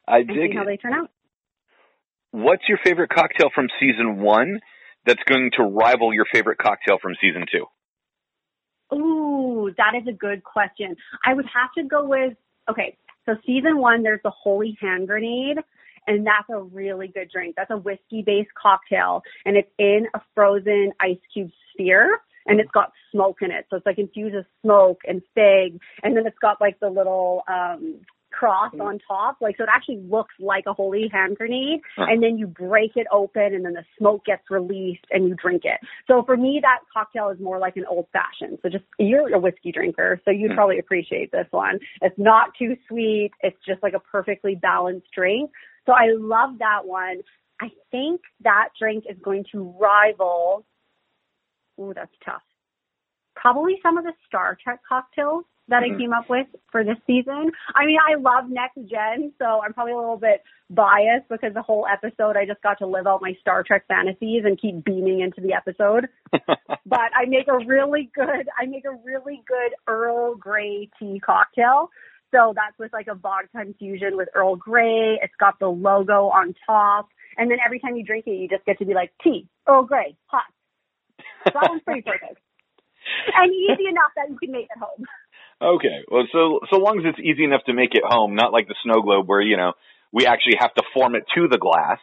I 0.10 0.24
dig 0.24 0.52
see 0.52 0.58
how 0.58 0.66
they 0.66 0.78
turn 0.78 0.94
out. 0.94 1.12
What's 2.32 2.64
your 2.68 2.80
favorite 2.84 3.10
cocktail 3.10 3.50
from 3.54 3.68
season 3.80 4.20
one 4.22 4.60
that's 5.06 5.24
going 5.28 5.52
to 5.58 5.64
rival 5.64 6.14
your 6.14 6.26
favorite 6.32 6.58
cocktail 6.58 6.98
from 7.02 7.16
season 7.22 7.46
two? 7.52 7.66
Ooh, 8.96 9.72
that 9.78 9.94
is 9.96 10.08
a 10.08 10.14
good 10.14 10.44
question. 10.44 10.96
I 11.26 11.34
would 11.34 11.46
have 11.46 11.72
to 11.78 11.84
go 11.84 12.06
with 12.06 12.34
okay. 12.70 12.98
So 13.26 13.36
season 13.46 13.78
one, 13.78 14.02
there's 14.02 14.22
the 14.24 14.32
holy 14.32 14.78
hand 14.82 15.08
grenade, 15.08 15.58
and 16.08 16.26
that's 16.26 16.50
a 16.50 16.62
really 16.62 17.08
good 17.08 17.30
drink. 17.32 17.56
That's 17.56 17.70
a 17.70 17.78
whiskey 17.78 18.24
based 18.26 18.50
cocktail, 18.60 19.22
and 19.46 19.56
it's 19.56 19.70
in 19.78 20.08
a 20.16 20.22
frozen 20.34 20.92
ice 21.00 21.20
cube 21.32 21.52
sphere, 21.74 22.20
and 22.48 22.60
it's 22.60 22.72
got 22.72 22.92
smoke 23.12 23.38
in 23.42 23.52
it. 23.52 23.68
So 23.70 23.78
it's 23.78 23.86
like 23.86 24.00
infused 24.00 24.36
with 24.36 24.48
smoke 24.64 25.02
and 25.08 25.22
fig, 25.36 25.80
and 26.02 26.18
then 26.18 26.26
it's 26.26 26.40
got 26.40 26.60
like 26.60 26.80
the 26.80 26.90
little 26.90 27.44
um 27.48 28.02
cross 28.32 28.72
on 28.80 29.00
top. 29.08 29.38
Like 29.42 29.58
so 29.58 29.64
it 29.64 29.70
actually 29.74 30.00
looks 30.10 30.34
like 30.40 30.66
a 30.68 30.74
holy 30.74 31.10
hand 31.12 31.38
grenade 31.38 31.82
Huh. 31.96 32.06
and 32.10 32.22
then 32.24 32.38
you 32.38 32.48
break 32.48 32.92
it 32.96 33.08
open 33.12 33.54
and 33.54 33.66
then 33.66 33.74
the 33.74 33.84
smoke 33.98 34.26
gets 34.26 34.44
released 34.50 35.06
and 35.12 35.28
you 35.28 35.36
drink 35.36 35.64
it. 35.66 35.80
So 36.08 36.24
for 36.26 36.38
me 36.38 36.60
that 36.62 36.80
cocktail 36.94 37.30
is 37.30 37.40
more 37.40 37.60
like 37.60 37.76
an 37.78 37.86
old 37.90 38.08
fashioned. 38.14 38.60
So 38.62 38.70
just 38.70 38.84
you're 38.98 39.34
a 39.34 39.40
whiskey 39.40 39.72
drinker, 39.72 40.22
so 40.26 40.32
you'd 40.32 40.52
Hmm. 40.52 40.56
probably 40.56 40.80
appreciate 40.80 41.32
this 41.32 41.48
one. 41.52 41.80
It's 42.02 42.18
not 42.18 42.52
too 42.58 42.76
sweet. 42.88 43.32
It's 43.42 43.58
just 43.66 43.82
like 43.84 43.94
a 43.94 44.00
perfectly 44.00 44.56
balanced 44.56 45.08
drink. 45.16 45.52
So 45.86 45.94
I 45.94 46.08
love 46.18 46.60
that 46.60 46.86
one. 46.86 47.22
I 47.62 47.70
think 47.92 48.22
that 48.42 48.70
drink 48.80 49.06
is 49.10 49.18
going 49.24 49.46
to 49.52 49.74
rival 49.80 50.66
Ooh, 51.80 51.94
that's 51.96 52.12
tough. 52.26 52.42
Probably 53.36 53.80
some 53.82 53.98
of 53.98 54.04
the 54.04 54.12
Star 54.28 54.58
Trek 54.62 54.82
cocktails 54.88 55.46
that 55.70 55.84
Mhm. 55.84 55.96
I 55.96 55.98
came 55.98 56.14
up 56.14 56.30
with 56.30 56.48
for 56.72 56.84
this 56.84 56.98
season. 57.08 57.52
I 57.76 57.86
mean, 57.86 57.98
I 58.06 58.16
love 58.16 58.50
Next 58.50 58.78
Gen, 58.86 59.34
so 59.40 59.62
I'm 59.64 59.74
probably 59.74 59.94
a 59.94 59.98
little 59.98 60.18
bit 60.18 60.44
biased 60.70 61.28
because 61.30 61.54
the 61.54 61.62
whole 61.62 61.88
episode 61.88 62.36
I 62.38 62.46
just 62.46 62.62
got 62.62 62.78
to 62.80 62.86
live 62.86 63.08
out 63.08 63.22
my 63.22 63.34
Star 63.42 63.64
Trek 63.64 63.86
fantasies 63.88 64.44
and 64.46 64.60
keep 64.60 64.84
beaming 64.84 65.22
into 65.22 65.42
the 65.42 65.54
episode. 65.54 66.10
but 66.86 67.10
I 67.16 67.26
make 67.28 67.48
a 67.48 67.58
really 67.66 68.10
good, 68.14 68.50
I 68.58 68.66
make 68.66 68.86
a 68.86 68.92
really 69.04 69.42
good 69.48 69.74
Earl 69.88 70.36
Grey 70.36 70.90
tea 71.00 71.20
cocktail. 71.20 71.90
So 72.32 72.54
that's 72.56 72.78
with 72.78 72.94
like 72.94 73.08
a 73.08 73.16
vodka 73.16 73.62
infusion 73.62 74.16
with 74.16 74.30
Earl 74.36 74.56
Grey. 74.56 75.20
It's 75.22 75.34
got 75.40 75.58
the 75.60 75.68
logo 75.70 76.28
on 76.30 76.54
top. 76.66 77.08
And 77.38 77.50
then 77.50 77.58
every 77.66 77.80
time 77.80 77.96
you 77.96 78.04
drink 78.04 78.28
it, 78.28 78.32
you 78.36 78.48
just 78.48 78.66
get 78.66 78.78
to 78.80 78.86
be 78.86 78.94
like, 78.94 79.12
tea, 79.24 79.48
Earl 79.68 79.84
Grey, 79.84 80.16
hot. 80.28 80.44
So 81.46 81.52
that 81.54 81.70
one's 81.70 81.82
pretty 81.84 82.02
perfect. 82.06 82.40
And 83.36 83.52
easy 83.52 83.88
enough 83.88 84.12
that 84.16 84.30
you 84.30 84.38
can 84.38 84.52
make 84.52 84.68
at 84.72 84.78
home. 84.78 85.06
Okay. 85.76 86.04
Well, 86.10 86.26
so 86.32 86.60
so 86.72 86.78
long 86.78 87.00
as 87.00 87.06
it's 87.06 87.20
easy 87.20 87.44
enough 87.44 87.62
to 87.68 87.74
make 87.74 87.94
it 87.94 88.04
home, 88.04 88.36
not 88.36 88.52
like 88.52 88.68
the 88.68 88.76
snow 88.84 89.02
globe 89.02 89.28
where 89.28 89.42
you 89.42 89.58
know 89.58 89.74
we 90.12 90.26
actually 90.26 90.56
have 90.60 90.74
to 90.76 90.84
form 90.94 91.16
it 91.16 91.24
to 91.36 91.48
the 91.48 91.58
glass. 91.58 92.00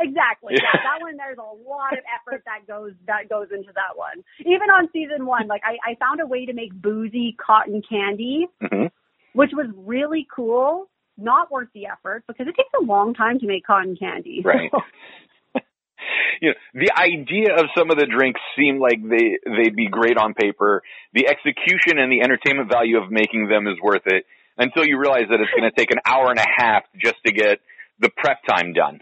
Exactly. 0.00 0.54
Yeah, 0.62 0.72
that 0.72 1.02
one 1.02 1.16
there's 1.16 1.38
a 1.38 1.68
lot 1.68 1.92
of 1.92 2.04
effort 2.14 2.42
that 2.46 2.66
goes 2.66 2.92
that 3.06 3.28
goes 3.28 3.48
into 3.52 3.72
that 3.74 3.96
one. 3.96 4.24
Even 4.40 4.70
on 4.70 4.88
season 4.92 5.26
one, 5.26 5.46
like 5.46 5.62
I, 5.64 5.92
I 5.92 5.94
found 5.96 6.20
a 6.20 6.26
way 6.26 6.46
to 6.46 6.52
make 6.52 6.72
boozy 6.72 7.36
cotton 7.38 7.82
candy, 7.88 8.46
hmm 8.60 8.86
which 9.32 9.50
was 9.52 9.66
really 9.76 10.26
cool. 10.34 10.88
Not 11.20 11.50
worth 11.50 11.68
the 11.74 11.86
effort 11.86 12.24
because 12.28 12.46
it 12.46 12.54
takes 12.56 12.70
a 12.80 12.84
long 12.84 13.12
time 13.12 13.40
to 13.40 13.46
make 13.46 13.66
cotton 13.66 13.96
candy. 13.96 14.42
Right. 14.44 14.70
you 16.40 16.50
know, 16.50 16.54
the 16.74 16.92
idea 16.96 17.54
of 17.54 17.66
some 17.76 17.90
of 17.90 17.98
the 17.98 18.06
drinks 18.06 18.40
seem 18.56 18.78
like 18.78 18.98
they 19.02 19.38
they'd 19.44 19.76
be 19.76 19.88
great 19.88 20.16
on 20.16 20.34
paper. 20.34 20.82
The 21.14 21.28
execution 21.28 21.98
and 21.98 22.12
the 22.12 22.22
entertainment 22.22 22.70
value 22.70 22.98
of 22.98 23.10
making 23.10 23.48
them 23.48 23.66
is 23.66 23.76
worth 23.82 24.06
it 24.06 24.24
until 24.56 24.84
you 24.84 24.98
realize 24.98 25.26
that 25.30 25.40
it's 25.40 25.50
going 25.56 25.70
to 25.70 25.76
take 25.76 25.90
an 25.90 26.00
hour 26.04 26.30
and 26.30 26.38
a 26.38 26.46
half 26.56 26.82
just 27.00 27.16
to 27.24 27.32
get 27.32 27.60
the 28.00 28.10
prep 28.16 28.38
time 28.48 28.72
done. 28.72 29.00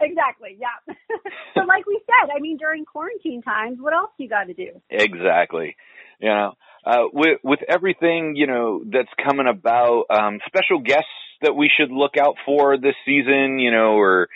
exactly. 0.00 0.56
Yeah. 0.58 0.94
but 1.54 1.66
like 1.66 1.86
we 1.86 2.00
said, 2.06 2.30
I 2.34 2.40
mean, 2.40 2.56
during 2.56 2.84
quarantine 2.84 3.42
times, 3.42 3.78
what 3.80 3.94
else 3.94 4.10
you 4.18 4.28
got 4.28 4.44
to 4.44 4.54
do? 4.54 4.80
Exactly. 4.90 5.76
You 6.20 6.28
know, 6.28 6.52
uh, 6.86 7.04
with 7.12 7.40
with 7.42 7.60
everything 7.68 8.34
you 8.36 8.46
know 8.46 8.82
that's 8.84 9.08
coming 9.26 9.46
about, 9.48 10.04
um, 10.10 10.38
special 10.46 10.80
guests 10.80 11.08
that 11.42 11.54
we 11.54 11.70
should 11.74 11.90
look 11.90 12.16
out 12.16 12.36
for 12.46 12.76
this 12.76 12.94
season, 13.04 13.58
you 13.58 13.70
know, 13.70 13.96
or 13.98 14.28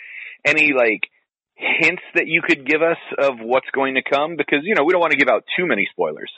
any 0.45 0.71
like 0.73 1.08
hints 1.59 2.01
that 2.15 2.27
you 2.27 2.41
could 2.41 2.65
give 2.65 2.81
us 2.81 2.97
of 3.17 3.39
what's 3.41 3.69
going 3.73 3.95
to 3.95 4.01
come, 4.01 4.37
because 4.37 4.59
you 4.63 4.75
know 4.75 4.83
we 4.83 4.93
don't 4.93 5.01
want 5.01 5.11
to 5.11 5.17
give 5.17 5.29
out 5.29 5.43
too 5.57 5.65
many 5.67 5.87
spoilers. 5.91 6.31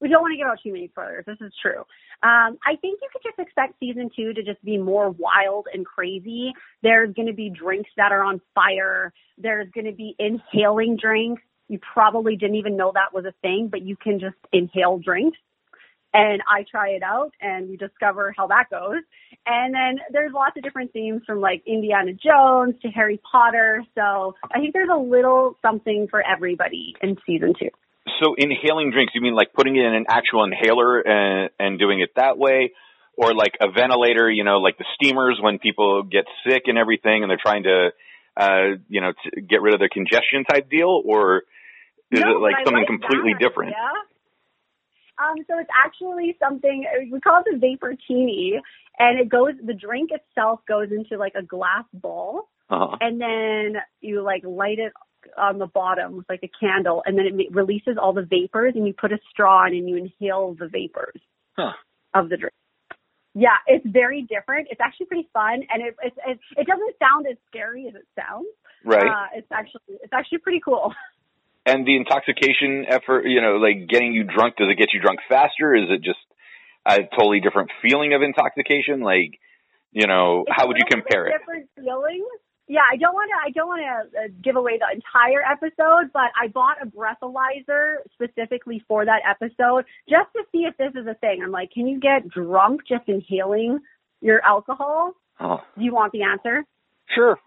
we 0.00 0.08
don't 0.08 0.22
want 0.22 0.32
to 0.32 0.36
give 0.36 0.46
out 0.46 0.58
too 0.62 0.72
many 0.72 0.88
spoilers. 0.88 1.24
This 1.26 1.38
is 1.40 1.52
true. 1.60 1.80
Um, 2.22 2.58
I 2.64 2.76
think 2.80 3.00
you 3.02 3.08
could 3.12 3.22
just 3.22 3.38
expect 3.38 3.74
season 3.80 4.10
two 4.14 4.32
to 4.34 4.42
just 4.42 4.62
be 4.64 4.78
more 4.78 5.10
wild 5.10 5.66
and 5.72 5.84
crazy. 5.84 6.52
There's 6.82 7.12
going 7.14 7.28
to 7.28 7.34
be 7.34 7.50
drinks 7.50 7.90
that 7.96 8.12
are 8.12 8.22
on 8.22 8.40
fire. 8.54 9.12
There's 9.38 9.68
going 9.74 9.86
to 9.86 9.92
be 9.92 10.14
inhaling 10.18 10.96
drinks. 11.00 11.42
You 11.68 11.78
probably 11.78 12.36
didn't 12.36 12.56
even 12.56 12.76
know 12.76 12.92
that 12.94 13.14
was 13.14 13.24
a 13.24 13.32
thing, 13.42 13.68
but 13.70 13.82
you 13.82 13.96
can 13.96 14.20
just 14.20 14.36
inhale 14.52 14.98
drinks. 14.98 15.38
And 16.16 16.42
I 16.48 16.64
try 16.70 16.90
it 16.90 17.02
out 17.02 17.32
and 17.40 17.68
we 17.68 17.76
discover 17.76 18.32
how 18.36 18.46
that 18.46 18.70
goes. 18.70 19.02
And 19.46 19.74
then 19.74 19.98
there's 20.12 20.32
lots 20.32 20.56
of 20.56 20.62
different 20.62 20.92
themes 20.92 21.22
from 21.26 21.40
like 21.40 21.64
Indiana 21.66 22.12
Jones 22.12 22.76
to 22.82 22.88
Harry 22.88 23.20
Potter. 23.30 23.82
So 23.96 24.36
I 24.54 24.60
think 24.60 24.74
there's 24.74 24.90
a 24.94 24.98
little 24.98 25.56
something 25.60 26.06
for 26.08 26.22
everybody 26.24 26.94
in 27.02 27.16
season 27.26 27.52
two. 27.58 27.70
So 28.22 28.34
inhaling 28.38 28.92
drinks, 28.92 29.12
you 29.16 29.22
mean 29.22 29.34
like 29.34 29.52
putting 29.54 29.74
it 29.74 29.84
in 29.84 29.92
an 29.92 30.04
actual 30.08 30.44
inhaler 30.44 31.00
and, 31.00 31.50
and 31.58 31.78
doing 31.80 32.00
it 32.00 32.10
that 32.14 32.38
way? 32.38 32.72
Or 33.16 33.34
like 33.34 33.54
a 33.60 33.70
ventilator, 33.70 34.30
you 34.30 34.44
know, 34.44 34.58
like 34.58 34.78
the 34.78 34.84
steamers 34.94 35.38
when 35.40 35.58
people 35.58 36.04
get 36.04 36.26
sick 36.48 36.64
and 36.66 36.78
everything 36.78 37.22
and 37.22 37.30
they're 37.30 37.38
trying 37.42 37.64
to, 37.64 37.90
uh, 38.36 38.78
you 38.88 39.00
know, 39.00 39.12
to 39.12 39.40
get 39.40 39.62
rid 39.62 39.74
of 39.74 39.80
their 39.80 39.88
congestion 39.88 40.44
type 40.44 40.70
deal? 40.70 41.02
Or 41.04 41.42
is 42.10 42.20
No, 42.20 42.36
it 42.36 42.40
like 42.40 42.54
something 42.64 42.82
like 42.82 42.86
completely 42.86 43.32
that 43.34 43.40
different? 43.40 43.74
idea. 43.74 44.13
Um, 45.18 45.36
so 45.46 45.58
it's 45.58 45.70
actually 45.84 46.36
something 46.42 46.84
we 47.12 47.20
call 47.20 47.42
it 47.44 47.60
the 47.60 47.66
vaportini, 47.66 48.60
and 48.98 49.18
it 49.18 49.28
goes. 49.28 49.52
The 49.64 49.74
drink 49.74 50.10
itself 50.12 50.60
goes 50.66 50.88
into 50.90 51.16
like 51.18 51.34
a 51.36 51.42
glass 51.42 51.84
bowl, 51.92 52.48
Uh-huh. 52.70 52.96
and 53.00 53.20
then 53.20 53.80
you 54.00 54.22
like 54.22 54.42
light 54.44 54.78
it 54.78 54.92
on 55.38 55.58
the 55.58 55.66
bottom 55.66 56.16
with 56.16 56.26
like 56.28 56.42
a 56.42 56.50
candle, 56.60 57.02
and 57.06 57.16
then 57.16 57.26
it 57.26 57.54
releases 57.54 57.96
all 58.00 58.12
the 58.12 58.26
vapors, 58.28 58.74
and 58.76 58.86
you 58.86 58.92
put 58.92 59.12
a 59.12 59.18
straw 59.30 59.66
in 59.66 59.74
and 59.74 59.88
you 59.88 59.96
inhale 59.96 60.54
the 60.58 60.68
vapors 60.68 61.20
Huh. 61.56 61.72
of 62.14 62.28
the 62.28 62.36
drink. 62.36 62.52
Yeah, 63.36 63.56
it's 63.66 63.84
very 63.86 64.22
different. 64.22 64.68
It's 64.70 64.80
actually 64.80 65.06
pretty 65.06 65.28
fun, 65.32 65.62
and 65.72 65.82
it 65.82 65.96
it 66.02 66.12
it, 66.26 66.38
it 66.56 66.66
doesn't 66.66 66.94
sound 66.98 67.26
as 67.30 67.36
scary 67.46 67.86
as 67.88 67.94
it 67.94 68.06
sounds. 68.18 68.46
Right. 68.84 69.08
Uh, 69.10 69.26
it's 69.36 69.50
actually 69.52 69.80
it's 70.02 70.12
actually 70.12 70.38
pretty 70.38 70.60
cool. 70.64 70.92
and 71.66 71.86
the 71.86 71.96
intoxication 71.96 72.86
effort, 72.88 73.26
you 73.26 73.40
know, 73.40 73.56
like 73.56 73.88
getting 73.88 74.12
you 74.12 74.24
drunk, 74.24 74.56
does 74.56 74.68
it 74.70 74.78
get 74.78 74.92
you 74.92 75.00
drunk 75.00 75.20
faster? 75.28 75.74
Is 75.74 75.88
it 75.88 76.02
just 76.02 76.18
a 76.86 76.98
totally 77.16 77.40
different 77.40 77.70
feeling 77.82 78.12
of 78.14 78.22
intoxication? 78.22 79.00
Like, 79.00 79.38
you 79.92 80.06
know, 80.06 80.44
It's 80.46 80.56
how 80.56 80.66
would 80.66 80.76
you 80.76 80.84
compare 80.88 81.26
it? 81.26 81.34
Different 81.38 81.68
feelings. 81.76 82.26
Yeah, 82.66 82.80
I 82.90 82.96
don't 82.96 83.12
want 83.12 83.30
to. 83.30 83.48
I 83.48 83.50
don't 83.50 83.68
want 83.68 83.82
to 83.82 84.18
uh, 84.18 84.22
give 84.42 84.56
away 84.56 84.78
the 84.78 84.86
entire 84.94 85.42
episode, 85.44 86.10
but 86.14 86.32
I 86.40 86.48
bought 86.48 86.78
a 86.82 86.86
breathalyzer 86.86 87.96
specifically 88.14 88.82
for 88.88 89.04
that 89.04 89.20
episode 89.28 89.84
just 90.08 90.32
to 90.34 90.44
see 90.50 90.64
if 90.64 90.74
this 90.78 90.92
is 90.98 91.06
a 91.06 91.14
thing. 91.14 91.40
I'm 91.44 91.50
like, 91.50 91.72
can 91.72 91.86
you 91.86 92.00
get 92.00 92.26
drunk 92.28 92.80
just 92.88 93.06
inhaling 93.06 93.80
your 94.22 94.42
alcohol? 94.42 95.12
Oh, 95.38 95.60
Do 95.76 95.84
you 95.84 95.92
want 95.92 96.12
the 96.12 96.22
answer? 96.22 96.64
sure. 97.14 97.38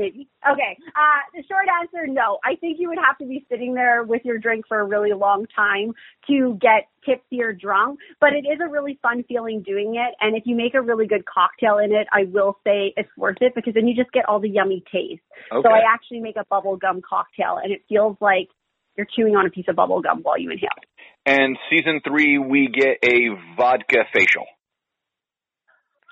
Maybe. 0.00 0.28
Okay. 0.50 0.78
Uh, 0.96 1.20
the 1.34 1.42
short 1.46 1.66
answer, 1.82 2.06
no. 2.06 2.38
I 2.42 2.56
think 2.56 2.78
you 2.80 2.88
would 2.88 2.96
have 2.96 3.18
to 3.18 3.26
be 3.26 3.44
sitting 3.50 3.74
there 3.74 4.02
with 4.02 4.22
your 4.24 4.38
drink 4.38 4.64
for 4.66 4.80
a 4.80 4.84
really 4.84 5.12
long 5.12 5.44
time 5.54 5.92
to 6.26 6.56
get 6.58 6.88
tipsy 7.04 7.42
or 7.42 7.52
drunk, 7.52 8.00
but 8.18 8.32
it 8.32 8.48
is 8.48 8.60
a 8.64 8.68
really 8.70 8.98
fun 9.02 9.24
feeling 9.28 9.60
doing 9.62 9.96
it. 9.96 10.14
And 10.20 10.34
if 10.34 10.44
you 10.46 10.56
make 10.56 10.72
a 10.74 10.80
really 10.80 11.06
good 11.06 11.24
cocktail 11.26 11.76
in 11.76 11.92
it, 11.92 12.06
I 12.10 12.24
will 12.24 12.56
say 12.64 12.94
it's 12.96 13.10
worth 13.18 13.36
it 13.42 13.54
because 13.54 13.74
then 13.74 13.86
you 13.86 13.94
just 13.94 14.10
get 14.12 14.24
all 14.26 14.40
the 14.40 14.48
yummy 14.48 14.82
taste. 14.90 15.20
Okay. 15.52 15.68
So 15.68 15.70
I 15.70 15.80
actually 15.92 16.20
make 16.20 16.36
a 16.36 16.44
bubble 16.48 16.76
gum 16.78 17.02
cocktail 17.06 17.58
and 17.62 17.70
it 17.70 17.82
feels 17.86 18.16
like 18.22 18.48
you're 18.96 19.06
chewing 19.14 19.36
on 19.36 19.44
a 19.44 19.50
piece 19.50 19.66
of 19.68 19.76
bubble 19.76 20.00
gum 20.00 20.20
while 20.22 20.38
you 20.38 20.50
inhale. 20.50 20.70
and 21.26 21.58
season 21.68 22.00
three, 22.06 22.38
we 22.38 22.68
get 22.68 22.98
a 23.04 23.36
vodka 23.54 24.04
facial. 24.14 24.46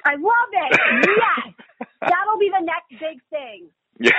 I 0.04 0.14
love 0.16 0.50
it. 0.52 0.80
Yes. 1.18 1.54
That'll 2.00 2.38
be 2.38 2.50
the 2.50 2.64
next 2.64 2.90
big 3.00 3.20
thing. 3.30 3.68
Yeah. 4.00 4.10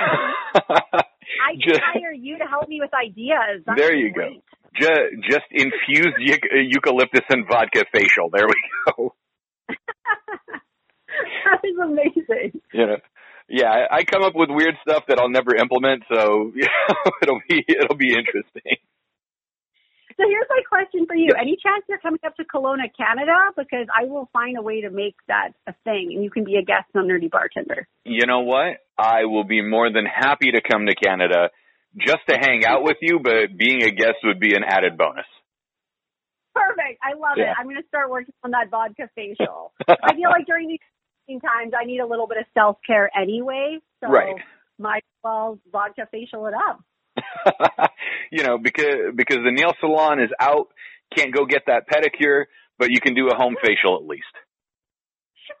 I 0.54 1.54
just, 1.60 1.80
hire 1.82 2.12
you 2.12 2.38
to 2.38 2.44
help 2.44 2.68
me 2.68 2.80
with 2.80 2.90
ideas. 2.94 3.62
That's 3.66 3.78
There 3.80 3.94
you 3.94 4.08
go. 4.12 4.20
great. 4.20 4.42
ju- 4.80 5.20
just 5.28 5.46
infused 5.50 6.16
eu- 6.18 6.60
eucalyptus 6.68 7.24
and 7.30 7.46
vodka 7.48 7.84
facial. 7.92 8.30
There 8.32 8.46
we 8.46 8.54
go. 8.96 9.14
that 9.68 11.60
is 11.64 11.76
amazing. 11.82 12.60
You 12.72 12.86
know. 12.86 12.96
Yeah, 13.48 13.66
I 13.68 13.96
I 13.98 14.04
come 14.04 14.22
up 14.22 14.34
with 14.36 14.48
weird 14.50 14.76
stuff 14.82 15.04
that 15.08 15.18
I'll 15.18 15.28
never 15.28 15.56
implement, 15.56 16.04
so 16.12 16.52
you 16.54 16.62
know, 16.62 17.12
it'll 17.22 17.40
be 17.48 17.64
it'll 17.68 17.96
be 17.96 18.14
interesting. 18.14 18.76
So 20.20 20.28
here's 20.28 20.46
my 20.50 20.60
question 20.68 21.06
for 21.06 21.16
you. 21.16 21.30
Any 21.40 21.56
chance 21.56 21.82
you're 21.88 21.98
coming 21.98 22.20
up 22.26 22.36
to 22.36 22.44
Kelowna, 22.44 22.92
Canada? 22.94 23.32
Because 23.56 23.86
I 23.88 24.04
will 24.04 24.28
find 24.34 24.58
a 24.58 24.62
way 24.62 24.82
to 24.82 24.90
make 24.90 25.14
that 25.28 25.52
a 25.66 25.72
thing 25.84 26.12
and 26.14 26.22
you 26.22 26.30
can 26.30 26.44
be 26.44 26.56
a 26.56 26.62
guest 26.62 26.84
on 26.94 27.08
Nerdy 27.08 27.30
Bartender. 27.30 27.88
You 28.04 28.26
know 28.26 28.40
what? 28.40 28.84
I 28.98 29.24
will 29.24 29.44
be 29.44 29.62
more 29.62 29.90
than 29.90 30.04
happy 30.04 30.50
to 30.52 30.60
come 30.60 30.84
to 30.86 30.94
Canada 30.94 31.48
just 31.96 32.20
to 32.28 32.36
hang 32.36 32.66
out 32.66 32.82
with 32.84 32.98
you, 33.00 33.18
but 33.22 33.56
being 33.56 33.82
a 33.82 33.90
guest 33.90 34.16
would 34.24 34.38
be 34.38 34.54
an 34.54 34.62
added 34.62 34.98
bonus. 34.98 35.24
Perfect. 36.54 37.00
I 37.02 37.14
love 37.14 37.38
Yeah. 37.38 37.52
it. 37.52 37.56
I'm 37.58 37.64
going 37.64 37.80
to 37.80 37.88
start 37.88 38.10
working 38.10 38.34
on 38.44 38.50
that 38.50 38.68
vodka 38.70 39.08
facial. 39.14 39.72
I 39.88 40.14
feel 40.14 40.28
like 40.28 40.44
during 40.46 40.68
these 40.68 41.40
times 41.40 41.72
I 41.72 41.86
need 41.86 42.00
a 42.00 42.06
little 42.06 42.26
bit 42.26 42.36
of 42.36 42.44
self 42.52 42.76
care 42.86 43.10
anyway. 43.18 43.78
So 44.04 44.10
Right. 44.10 44.34
might 44.78 44.98
as 44.98 45.20
well 45.24 45.58
vodka 45.72 46.06
facial 46.12 46.46
it 46.46 46.54
up. 46.54 46.82
you 48.32 48.44
know, 48.44 48.58
because 48.58 49.14
because 49.14 49.38
the 49.44 49.52
nail 49.52 49.72
salon 49.80 50.20
is 50.20 50.30
out, 50.40 50.68
can't 51.14 51.34
go 51.34 51.44
get 51.46 51.62
that 51.66 51.88
pedicure, 51.88 52.44
but 52.78 52.90
you 52.90 53.00
can 53.00 53.14
do 53.14 53.28
a 53.28 53.34
home 53.34 53.56
facial 53.62 53.96
at 53.96 54.06
least. 54.06 54.24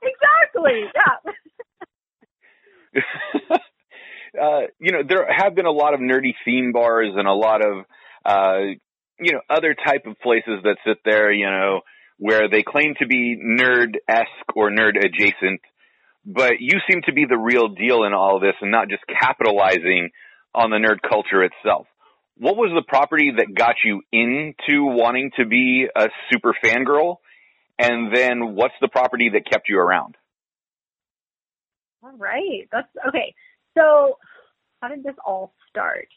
Exactly. 0.02 0.84
Yeah. 0.94 1.16
uh, 4.40 4.60
you 4.78 4.92
know, 4.92 5.02
there 5.06 5.26
have 5.28 5.54
been 5.54 5.66
a 5.66 5.70
lot 5.70 5.94
of 5.94 6.00
nerdy 6.00 6.34
theme 6.44 6.72
bars 6.72 7.12
and 7.16 7.26
a 7.26 7.32
lot 7.32 7.60
of, 7.64 7.84
uh, 8.24 8.58
you 9.18 9.32
know, 9.32 9.40
other 9.48 9.74
type 9.74 10.06
of 10.06 10.18
places 10.20 10.62
that 10.62 10.76
sit 10.86 10.98
there, 11.04 11.32
you 11.32 11.46
know, 11.46 11.80
where 12.18 12.48
they 12.48 12.62
claim 12.62 12.94
to 13.00 13.06
be 13.06 13.36
nerd-esque 13.36 14.54
or 14.54 14.70
nerd 14.70 14.96
adjacent, 14.96 15.60
but 16.24 16.60
you 16.60 16.78
seem 16.88 17.02
to 17.06 17.12
be 17.12 17.24
the 17.28 17.38
real 17.38 17.68
deal 17.68 18.04
in 18.04 18.12
all 18.12 18.40
this 18.40 18.54
and 18.60 18.70
not 18.70 18.88
just 18.88 19.02
capitalizing 19.20 20.10
on 20.54 20.70
the 20.70 20.76
nerd 20.76 20.98
culture 21.08 21.42
itself. 21.42 21.86
What 22.36 22.56
was 22.56 22.72
the 22.74 22.82
property 22.86 23.32
that 23.36 23.54
got 23.54 23.76
you 23.84 24.02
into 24.12 24.84
wanting 24.84 25.30
to 25.36 25.44
be 25.44 25.86
a 25.94 26.08
super 26.32 26.54
fangirl? 26.64 27.16
And 27.78 28.14
then 28.14 28.54
what's 28.54 28.74
the 28.80 28.88
property 28.88 29.30
that 29.30 29.42
kept 29.50 29.68
you 29.68 29.78
around? 29.78 30.16
All 32.02 32.16
right. 32.16 32.68
That's 32.72 32.88
okay. 33.08 33.34
So, 33.76 34.18
how 34.80 34.88
did 34.88 35.04
this 35.04 35.14
all 35.24 35.52
start? 35.68 36.08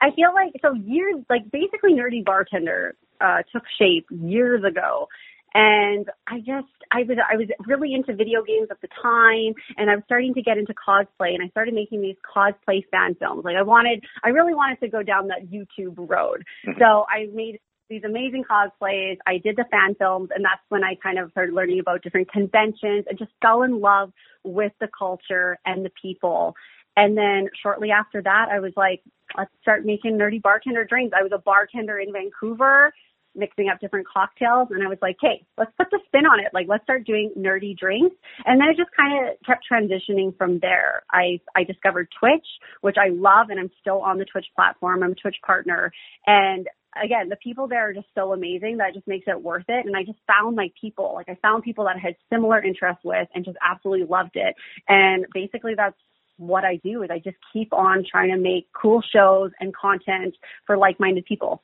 I 0.00 0.10
feel 0.10 0.32
like 0.34 0.52
so 0.60 0.74
years, 0.74 1.16
like 1.28 1.50
basically, 1.50 1.92
nerdy 1.94 2.24
bartender 2.24 2.96
uh, 3.20 3.38
took 3.52 3.62
shape 3.78 4.06
years 4.10 4.62
ago, 4.64 5.08
and 5.54 6.08
I 6.26 6.38
just 6.38 6.68
I 6.92 7.02
was 7.02 7.18
I 7.30 7.36
was 7.36 7.48
really 7.66 7.94
into 7.94 8.14
video 8.14 8.42
games 8.42 8.68
at 8.70 8.80
the 8.80 8.88
time, 9.02 9.54
and 9.76 9.90
I 9.90 9.94
was 9.94 10.04
starting 10.04 10.34
to 10.34 10.42
get 10.42 10.58
into 10.58 10.74
cosplay, 10.74 11.34
and 11.34 11.42
I 11.42 11.48
started 11.48 11.74
making 11.74 12.02
these 12.02 12.16
cosplay 12.24 12.82
fan 12.90 13.14
films. 13.18 13.44
Like 13.44 13.56
I 13.56 13.62
wanted, 13.62 14.04
I 14.22 14.28
really 14.28 14.54
wanted 14.54 14.80
to 14.80 14.88
go 14.88 15.02
down 15.02 15.28
that 15.28 15.50
YouTube 15.50 15.96
road. 15.96 16.44
Mm-hmm. 16.66 16.78
So 16.78 17.06
I 17.08 17.26
made 17.32 17.60
these 17.88 18.04
amazing 18.04 18.44
cosplays. 18.50 19.16
I 19.26 19.38
did 19.38 19.56
the 19.56 19.64
fan 19.70 19.94
films, 19.98 20.28
and 20.34 20.44
that's 20.44 20.62
when 20.68 20.84
I 20.84 20.94
kind 21.02 21.18
of 21.18 21.30
started 21.30 21.54
learning 21.54 21.80
about 21.80 22.02
different 22.02 22.30
conventions 22.30 23.06
and 23.08 23.18
just 23.18 23.30
fell 23.40 23.62
in 23.62 23.80
love 23.80 24.12
with 24.44 24.72
the 24.80 24.88
culture 24.98 25.58
and 25.64 25.84
the 25.84 25.90
people. 26.00 26.54
And 26.96 27.16
then 27.16 27.48
shortly 27.62 27.90
after 27.90 28.20
that, 28.22 28.48
I 28.50 28.58
was 28.58 28.72
like, 28.76 29.02
let's 29.36 29.52
start 29.62 29.84
making 29.84 30.18
nerdy 30.18 30.42
bartender 30.42 30.84
drinks. 30.84 31.14
I 31.18 31.22
was 31.22 31.32
a 31.32 31.38
bartender 31.38 31.98
in 31.98 32.12
Vancouver, 32.12 32.92
mixing 33.34 33.68
up 33.68 33.80
different 33.80 34.06
cocktails, 34.06 34.68
and 34.70 34.82
I 34.82 34.88
was 34.88 34.98
like, 35.00 35.16
hey, 35.20 35.44
let's 35.56 35.72
put 35.76 35.88
the 35.90 36.00
spin 36.06 36.26
on 36.26 36.40
it. 36.40 36.52
Like, 36.52 36.66
let's 36.68 36.84
start 36.84 37.06
doing 37.06 37.32
nerdy 37.36 37.76
drinks. 37.76 38.16
And 38.44 38.60
then 38.60 38.68
it 38.68 38.76
just 38.76 38.90
kind 38.96 39.28
of 39.28 39.36
kept 39.46 39.64
transitioning 39.70 40.36
from 40.36 40.58
there. 40.60 41.02
I 41.10 41.40
I 41.56 41.64
discovered 41.64 42.08
Twitch, 42.18 42.46
which 42.80 42.96
I 42.98 43.08
love, 43.10 43.50
and 43.50 43.60
I'm 43.60 43.70
still 43.80 44.00
on 44.00 44.18
the 44.18 44.24
Twitch 44.24 44.46
platform. 44.54 45.02
I'm 45.02 45.12
a 45.12 45.14
Twitch 45.14 45.36
partner, 45.44 45.92
and 46.26 46.66
again, 47.02 47.28
the 47.28 47.36
people 47.36 47.68
there 47.68 47.88
are 47.88 47.92
just 47.92 48.06
so 48.14 48.32
amazing 48.32 48.78
that 48.78 48.94
just 48.94 49.06
makes 49.06 49.26
it 49.26 49.40
worth 49.40 49.64
it. 49.68 49.86
And 49.86 49.96
I 49.96 50.04
just 50.04 50.18
found 50.26 50.56
my 50.56 50.70
people. 50.80 51.12
Like 51.14 51.28
I 51.28 51.38
found 51.40 51.62
people 51.62 51.84
that 51.84 51.96
I 51.96 51.98
had 51.98 52.16
similar 52.32 52.62
interests 52.62 53.02
with 53.04 53.28
and 53.34 53.44
just 53.44 53.58
absolutely 53.66 54.06
loved 54.06 54.34
it. 54.34 54.54
And 54.88 55.26
basically 55.32 55.74
that's 55.76 55.96
what 56.38 56.64
I 56.64 56.76
do 56.82 57.02
is 57.02 57.10
I 57.10 57.18
just 57.18 57.36
keep 57.52 57.72
on 57.72 58.04
trying 58.08 58.30
to 58.30 58.38
make 58.38 58.68
cool 58.72 59.02
shows 59.02 59.50
and 59.60 59.74
content 59.74 60.36
for 60.66 60.76
like-minded 60.76 61.24
people. 61.24 61.62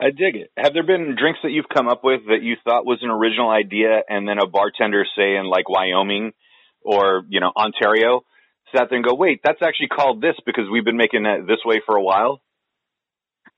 I 0.00 0.10
dig 0.10 0.36
it. 0.36 0.50
Have 0.56 0.72
there 0.74 0.82
been 0.82 1.16
drinks 1.18 1.40
that 1.42 1.50
you've 1.50 1.68
come 1.72 1.88
up 1.88 2.02
with 2.02 2.22
that 2.26 2.42
you 2.42 2.56
thought 2.64 2.84
was 2.84 2.98
an 3.02 3.10
original 3.10 3.50
idea 3.50 4.02
and 4.08 4.26
then 4.26 4.38
a 4.38 4.46
bartender 4.46 5.04
say 5.16 5.36
in 5.36 5.46
like 5.46 5.68
Wyoming 5.68 6.32
or, 6.80 7.24
you 7.28 7.40
know, 7.40 7.52
Ontario 7.56 8.22
sat 8.74 8.88
there 8.90 8.96
and 8.96 9.06
go, 9.06 9.14
wait, 9.14 9.40
that's 9.44 9.62
actually 9.62 9.88
called 9.88 10.20
this 10.20 10.34
because 10.44 10.64
we've 10.70 10.84
been 10.84 10.96
making 10.96 11.24
it 11.24 11.46
this 11.46 11.60
way 11.64 11.80
for 11.84 11.96
a 11.96 12.02
while? 12.02 12.40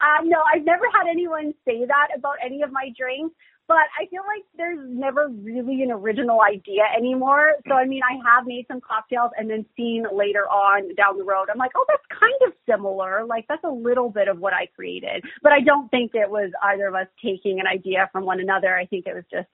Uh, 0.00 0.22
no, 0.24 0.38
I've 0.42 0.64
never 0.64 0.84
had 0.92 1.08
anyone 1.10 1.54
say 1.64 1.86
that 1.86 2.08
about 2.18 2.36
any 2.44 2.62
of 2.62 2.70
my 2.70 2.90
drinks, 2.98 3.34
but 3.66 3.88
I 3.98 4.06
feel 4.10 4.22
like 4.26 4.44
there's 4.56 4.78
never 4.88 5.28
really 5.28 5.82
an 5.82 5.90
original 5.90 6.40
idea 6.40 6.82
anymore. 6.96 7.52
So, 7.66 7.74
I 7.74 7.86
mean, 7.86 8.02
I 8.02 8.14
have 8.34 8.46
made 8.46 8.66
some 8.68 8.80
cocktails 8.80 9.30
and 9.36 9.48
then 9.48 9.64
seen 9.76 10.04
later 10.12 10.44
on 10.44 10.94
down 10.96 11.16
the 11.16 11.24
road, 11.24 11.48
I'm 11.50 11.58
like, 11.58 11.72
oh, 11.76 11.84
that's 11.88 12.04
kind 12.10 12.34
of 12.46 12.52
similar. 12.68 13.24
Like, 13.24 13.46
that's 13.48 13.64
a 13.64 13.70
little 13.70 14.10
bit 14.10 14.28
of 14.28 14.38
what 14.38 14.52
I 14.52 14.66
created. 14.74 15.24
But 15.42 15.52
I 15.52 15.60
don't 15.60 15.90
think 15.90 16.12
it 16.14 16.30
was 16.30 16.50
either 16.62 16.88
of 16.88 16.94
us 16.94 17.06
taking 17.24 17.60
an 17.60 17.66
idea 17.66 18.08
from 18.12 18.24
one 18.24 18.40
another. 18.40 18.76
I 18.76 18.86
think 18.86 19.06
it 19.06 19.14
was 19.14 19.24
just 19.30 19.48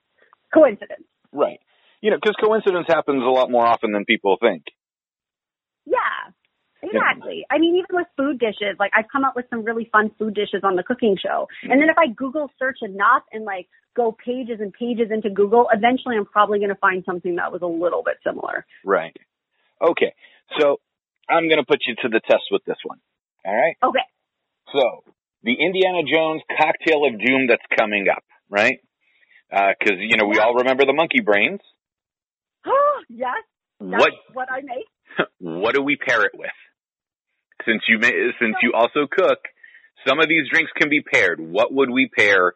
coincidence. 0.52 1.04
Right. 1.32 1.60
You 2.00 2.10
know, 2.10 2.16
because 2.20 2.36
coincidence 2.42 2.86
happens 2.88 3.22
a 3.22 3.30
lot 3.30 3.50
more 3.50 3.66
often 3.66 3.92
than 3.92 4.04
people 4.04 4.36
think. 4.40 4.64
Yeah. 6.82 6.88
Exactly. 6.92 7.44
I 7.50 7.58
mean, 7.58 7.76
even 7.76 7.96
with 7.96 8.06
food 8.16 8.38
dishes, 8.38 8.76
like 8.78 8.90
I've 8.96 9.08
come 9.10 9.24
up 9.24 9.36
with 9.36 9.46
some 9.50 9.64
really 9.64 9.88
fun 9.92 10.10
food 10.18 10.34
dishes 10.34 10.62
on 10.64 10.76
the 10.76 10.82
cooking 10.82 11.16
show. 11.20 11.46
And 11.62 11.72
then 11.72 11.88
mm. 11.88 11.92
if 11.92 11.98
I 11.98 12.08
Google 12.14 12.50
search 12.58 12.78
enough 12.82 13.22
and 13.32 13.44
like 13.44 13.68
go 13.96 14.16
pages 14.24 14.60
and 14.60 14.72
pages 14.72 15.10
into 15.10 15.30
Google, 15.30 15.68
eventually 15.72 16.16
I'm 16.16 16.26
probably 16.26 16.58
going 16.58 16.70
to 16.70 16.80
find 16.80 17.04
something 17.04 17.36
that 17.36 17.52
was 17.52 17.62
a 17.62 17.66
little 17.66 18.02
bit 18.02 18.16
similar. 18.24 18.64
Right. 18.84 19.16
Okay. 19.82 20.14
So 20.58 20.80
I'm 21.28 21.48
going 21.48 21.58
to 21.58 21.66
put 21.66 21.80
you 21.86 21.94
to 22.02 22.08
the 22.08 22.20
test 22.20 22.44
with 22.50 22.64
this 22.64 22.78
one. 22.84 22.98
All 23.44 23.54
right. 23.54 23.76
Okay. 23.82 24.06
So 24.72 25.04
the 25.42 25.54
Indiana 25.54 26.02
Jones 26.02 26.42
cocktail 26.56 27.06
of 27.06 27.18
doom 27.18 27.46
that's 27.48 27.62
coming 27.78 28.06
up, 28.08 28.24
right? 28.48 28.78
Uh, 29.52 29.72
because 29.78 29.98
you 29.98 30.16
know 30.16 30.26
we 30.26 30.38
all 30.38 30.54
remember 30.54 30.84
the 30.84 30.92
monkey 30.92 31.20
brains. 31.20 31.60
Oh, 32.66 33.00
yes. 33.08 33.42
That's 33.80 34.02
What 34.02 34.12
what 34.32 34.48
I 34.50 34.60
make. 34.60 34.86
what 35.38 35.74
do 35.74 35.82
we 35.82 35.96
pair 35.96 36.24
it 36.24 36.32
with? 36.34 36.50
Since 37.66 37.82
you 37.88 37.98
may, 37.98 38.12
since 38.40 38.56
you 38.62 38.72
also 38.74 39.06
cook, 39.10 39.38
some 40.06 40.20
of 40.20 40.28
these 40.28 40.48
drinks 40.50 40.72
can 40.76 40.88
be 40.88 41.02
paired. 41.02 41.40
What 41.40 41.72
would 41.72 41.90
we 41.90 42.08
pair 42.08 42.54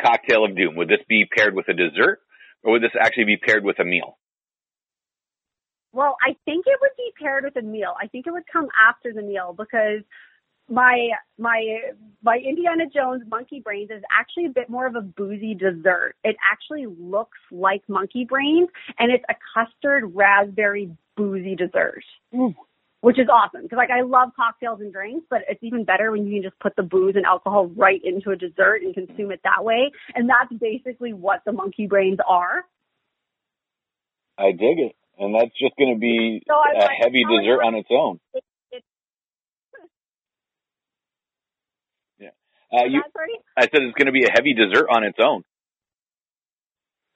cocktail 0.00 0.44
of 0.44 0.56
doom? 0.56 0.76
Would 0.76 0.88
this 0.88 1.04
be 1.08 1.24
paired 1.36 1.54
with 1.54 1.68
a 1.68 1.74
dessert, 1.74 2.20
or 2.62 2.72
would 2.72 2.82
this 2.82 2.92
actually 2.98 3.24
be 3.24 3.36
paired 3.36 3.64
with 3.64 3.78
a 3.78 3.84
meal? 3.84 4.18
Well, 5.92 6.16
I 6.22 6.36
think 6.44 6.66
it 6.66 6.78
would 6.80 6.90
be 6.96 7.12
paired 7.20 7.44
with 7.44 7.56
a 7.56 7.62
meal. 7.62 7.94
I 8.00 8.06
think 8.06 8.26
it 8.26 8.30
would 8.30 8.46
come 8.52 8.68
after 8.88 9.12
the 9.12 9.22
meal 9.22 9.54
because 9.56 10.02
my 10.68 11.08
my 11.38 11.78
my 12.22 12.36
Indiana 12.36 12.84
Jones 12.92 13.22
monkey 13.30 13.60
brains 13.60 13.90
is 13.90 14.02
actually 14.10 14.46
a 14.46 14.50
bit 14.50 14.68
more 14.68 14.86
of 14.86 14.94
a 14.94 15.00
boozy 15.00 15.54
dessert. 15.54 16.14
It 16.24 16.36
actually 16.52 16.86
looks 16.86 17.38
like 17.50 17.82
monkey 17.88 18.24
brains 18.24 18.68
and 18.98 19.12
it's 19.12 19.24
a 19.30 19.34
custard 19.54 20.14
raspberry 20.14 20.90
boozy 21.16 21.54
dessert. 21.54 22.04
Which 23.02 23.18
is 23.18 23.28
awesome 23.32 23.62
because 23.62 23.76
like 23.76 23.90
I 23.90 24.00
love 24.02 24.30
cocktails 24.34 24.80
and 24.80 24.92
drinks, 24.92 25.26
but 25.30 25.42
it's 25.48 25.62
even 25.62 25.84
better 25.84 26.10
when 26.10 26.26
you 26.26 26.34
can 26.40 26.50
just 26.50 26.58
put 26.60 26.74
the 26.76 26.82
booze 26.82 27.14
and 27.14 27.24
alcohol 27.24 27.66
right 27.68 28.00
into 28.02 28.30
a 28.30 28.36
dessert 28.36 28.82
and 28.82 28.94
consume 28.94 29.30
it 29.30 29.40
that 29.44 29.64
way. 29.64 29.92
And 30.14 30.28
that's 30.28 30.52
basically 30.60 31.12
what 31.12 31.42
the 31.44 31.52
monkey 31.52 31.86
brains 31.86 32.18
are. 32.26 32.64
I 34.38 34.50
dig 34.52 34.78
it, 34.78 34.96
and 35.18 35.34
that's 35.34 35.52
just 35.58 35.76
going 35.78 35.94
to 35.94 36.00
be 36.00 36.42
So 36.48 36.54
a 36.54 36.78
like- 36.78 36.90
heavy 37.00 37.22
dessert 37.24 37.62
on 37.62 37.74
its 37.74 37.88
own. 37.90 38.18
It, 38.34 38.44
it, 38.72 38.82
Uh, 42.72 42.84
you. 42.84 43.00
I 43.56 43.62
said 43.62 43.82
it's 43.82 43.94
going 43.94 44.06
to 44.06 44.12
be 44.12 44.24
a 44.24 44.30
heavy 44.32 44.52
dessert 44.52 44.88
on 44.90 45.04
its 45.04 45.16
own. 45.22 45.44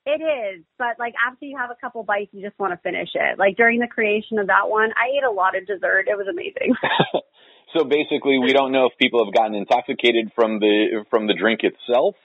It 0.05 0.17
is, 0.17 0.65
but 0.79 0.97
like 0.97 1.13
after 1.21 1.45
you 1.45 1.57
have 1.57 1.69
a 1.69 1.77
couple 1.79 2.03
bites, 2.03 2.31
you 2.33 2.41
just 2.41 2.57
want 2.57 2.73
to 2.73 2.79
finish 2.81 3.09
it. 3.13 3.37
Like 3.37 3.55
during 3.55 3.79
the 3.79 3.87
creation 3.87 4.39
of 4.39 4.47
that 4.47 4.65
one, 4.65 4.89
I 4.97 5.13
ate 5.15 5.23
a 5.23 5.29
lot 5.29 5.55
of 5.55 5.67
dessert. 5.67 6.09
It 6.09 6.17
was 6.17 6.25
amazing. 6.25 6.73
so 7.77 7.85
basically, 7.85 8.39
we 8.39 8.51
don't 8.51 8.71
know 8.71 8.87
if 8.89 8.97
people 8.97 9.23
have 9.23 9.33
gotten 9.33 9.53
intoxicated 9.53 10.31
from 10.33 10.59
the 10.59 11.05
from 11.11 11.27
the 11.27 11.35
drink 11.37 11.61
itself, 11.61 12.15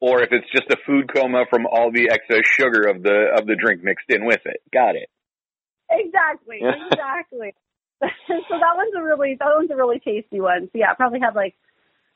or 0.00 0.20
if 0.20 0.32
it's 0.32 0.50
just 0.52 0.68
a 0.68 0.76
food 0.84 1.08
coma 1.08 1.46
from 1.48 1.64
all 1.64 1.90
the 1.90 2.12
excess 2.12 2.44
sugar 2.44 2.88
of 2.88 3.02
the 3.02 3.32
of 3.32 3.46
the 3.46 3.56
drink 3.56 3.82
mixed 3.82 4.10
in 4.10 4.26
with 4.26 4.44
it. 4.44 4.60
Got 4.70 4.96
it. 4.96 5.08
exactly, 5.88 6.60
exactly. 6.92 7.54
so 8.28 8.54
that 8.60 8.76
one's 8.76 8.92
a 8.94 9.02
really 9.02 9.36
that 9.40 9.48
one's 9.56 9.70
a 9.70 9.76
really 9.76 9.98
tasty 9.98 10.40
one. 10.40 10.68
So 10.72 10.78
yeah, 10.78 10.92
I 10.92 10.94
probably 10.94 11.20
have 11.20 11.34
like 11.34 11.56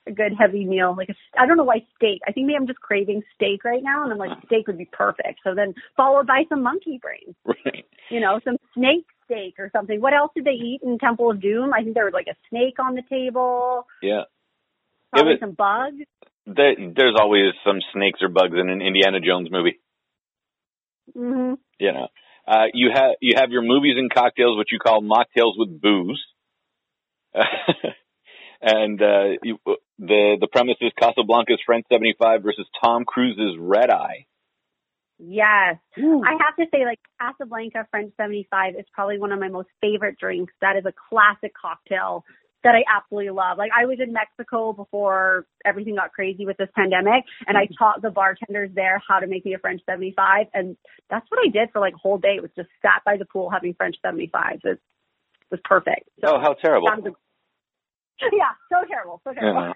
a 0.09 0.13
good 0.13 0.33
heavy 0.39 0.65
meal. 0.65 0.95
Like 0.97 1.09
a, 1.09 1.15
I 1.41 1.47
don't 1.47 1.57
know 1.57 1.65
why 1.65 1.87
steak. 1.97 2.21
I 2.27 2.33
think 2.33 2.47
maybe 2.47 2.57
I'm 2.57 2.67
just 2.67 2.81
craving 2.81 3.23
steak 3.35 3.65
right 3.65 3.83
now, 3.83 4.05
and 4.05 4.13
I'm 4.13 4.19
like 4.19 4.37
steak 4.47 4.67
would 4.67 4.79
be 4.79 4.89
perfect. 4.91 5.41
So 5.45 5.55
then 5.55 5.75
followed 5.97 6.27
by 6.27 6.45
some 6.49 6.63
monkey 6.63 7.01
brains. 7.01 7.37
Right. 7.65 7.85
You 8.11 8.21
know, 8.21 8.41
some 8.45 8.57
snake 8.75 9.05
steak 9.27 9.57
or 9.59 9.69
something. 9.75 10.01
What 10.01 10.15
else 10.15 10.31
did 10.35 10.45
they 10.45 10.53
eat 10.53 10.81
in 10.83 10.99
Temple 10.99 11.31
of 11.31 11.43
Doom? 11.43 11.75
I 11.75 11.83
think 11.83 11.95
there 11.95 12.05
was 12.05 12.15
like 12.15 12.29
a 12.29 12.37
snake 12.49 12.79
on 12.79 12.95
the 12.95 13.03
table. 13.09 13.87
Yeah. 14.03 14.23
Probably 15.13 15.35
some 15.41 15.53
bugs. 15.53 16.05
There, 16.47 16.75
there's 16.97 17.17
always 17.21 17.53
some 17.67 17.81
snakes 17.93 18.21
or 18.23 18.29
bugs 18.29 18.55
in 18.59 18.71
an 18.71 18.81
Indiana 18.81 19.21
Jones 19.21 19.49
movie. 19.51 19.79
Mm-hmm. 21.17 21.55
You 21.79 21.93
know. 21.93 22.09
Uh, 22.47 22.65
you 22.73 22.91
have 22.95 23.13
you 23.21 23.35
have 23.37 23.51
your 23.51 23.63
movies 23.63 23.97
and 23.99 24.11
cocktails, 24.11 24.57
which 24.57 24.69
you 24.73 24.79
call 24.79 25.03
mocktails 25.03 25.53
with 25.59 25.81
booze. 25.81 26.25
and 28.61 29.01
uh, 29.01 29.39
you, 29.43 29.59
the 29.99 30.37
the 30.41 30.49
premise 30.51 30.77
is 30.81 30.93
Casablanca's 31.01 31.61
French 31.65 31.87
75 31.91 32.43
versus 32.43 32.67
Tom 32.83 33.05
Cruise's 33.05 33.57
Red 33.59 33.91
Eye. 33.91 34.27
Yes. 35.21 35.77
I 35.97 36.33
have 36.39 36.55
to 36.61 36.67
say, 36.73 36.85
like, 36.85 37.01
Casablanca 37.21 37.89
French 37.91 38.13
75 38.17 38.75
is 38.79 38.85
probably 38.93 39.19
one 39.19 39.33
of 39.33 39.41
my 39.41 39.49
most 39.49 39.69
favorite 39.81 40.17
drinks. 40.19 40.53
That 40.61 40.77
is 40.77 40.85
a 40.87 40.93
classic 41.09 41.53
cocktail 41.61 42.25
that 42.63 42.75
I 42.77 42.83
absolutely 42.97 43.31
love. 43.31 43.59
Like, 43.59 43.71
I 43.77 43.87
was 43.87 43.99
in 44.01 44.13
Mexico 44.13 44.73
before 44.73 45.45
everything 45.65 45.97
got 45.97 46.13
crazy 46.13 46.47
with 46.47 46.57
this 46.57 46.69
pandemic, 46.77 47.25
and 47.49 47.57
I 47.59 47.67
taught 47.79 48.01
the 48.01 48.11
bartenders 48.11 48.71
there 48.75 49.03
how 49.09 49.19
to 49.19 49.27
make 49.27 49.45
me 49.45 49.55
a 49.55 49.59
French 49.59 49.81
75, 49.87 50.47
and 50.55 50.77
that's 51.11 51.27
what 51.31 51.41
I 51.45 51.51
did 51.51 51.71
for 51.73 51.81
like 51.81 51.95
a 51.95 51.99
whole 51.99 52.19
day. 52.19 52.35
It 52.37 52.43
was 52.43 52.53
just 52.57 52.69
sat 52.83 53.03
by 53.05 53.17
the 53.17 53.25
pool 53.25 53.51
having 53.51 53.75
French 53.75 53.97
75s. 54.05 54.65
It 54.65 54.79
was 55.51 55.61
perfect. 55.65 56.09
So 56.21 56.37
Oh, 56.37 56.41
how 56.41 56.55
terrible! 56.55 56.87
that 56.89 57.03
was 57.03 57.13
a- 57.13 57.28
yeah, 58.33 58.53
so 58.71 58.87
terrible, 58.89 59.21
so 59.25 59.33
terrible. 59.33 59.75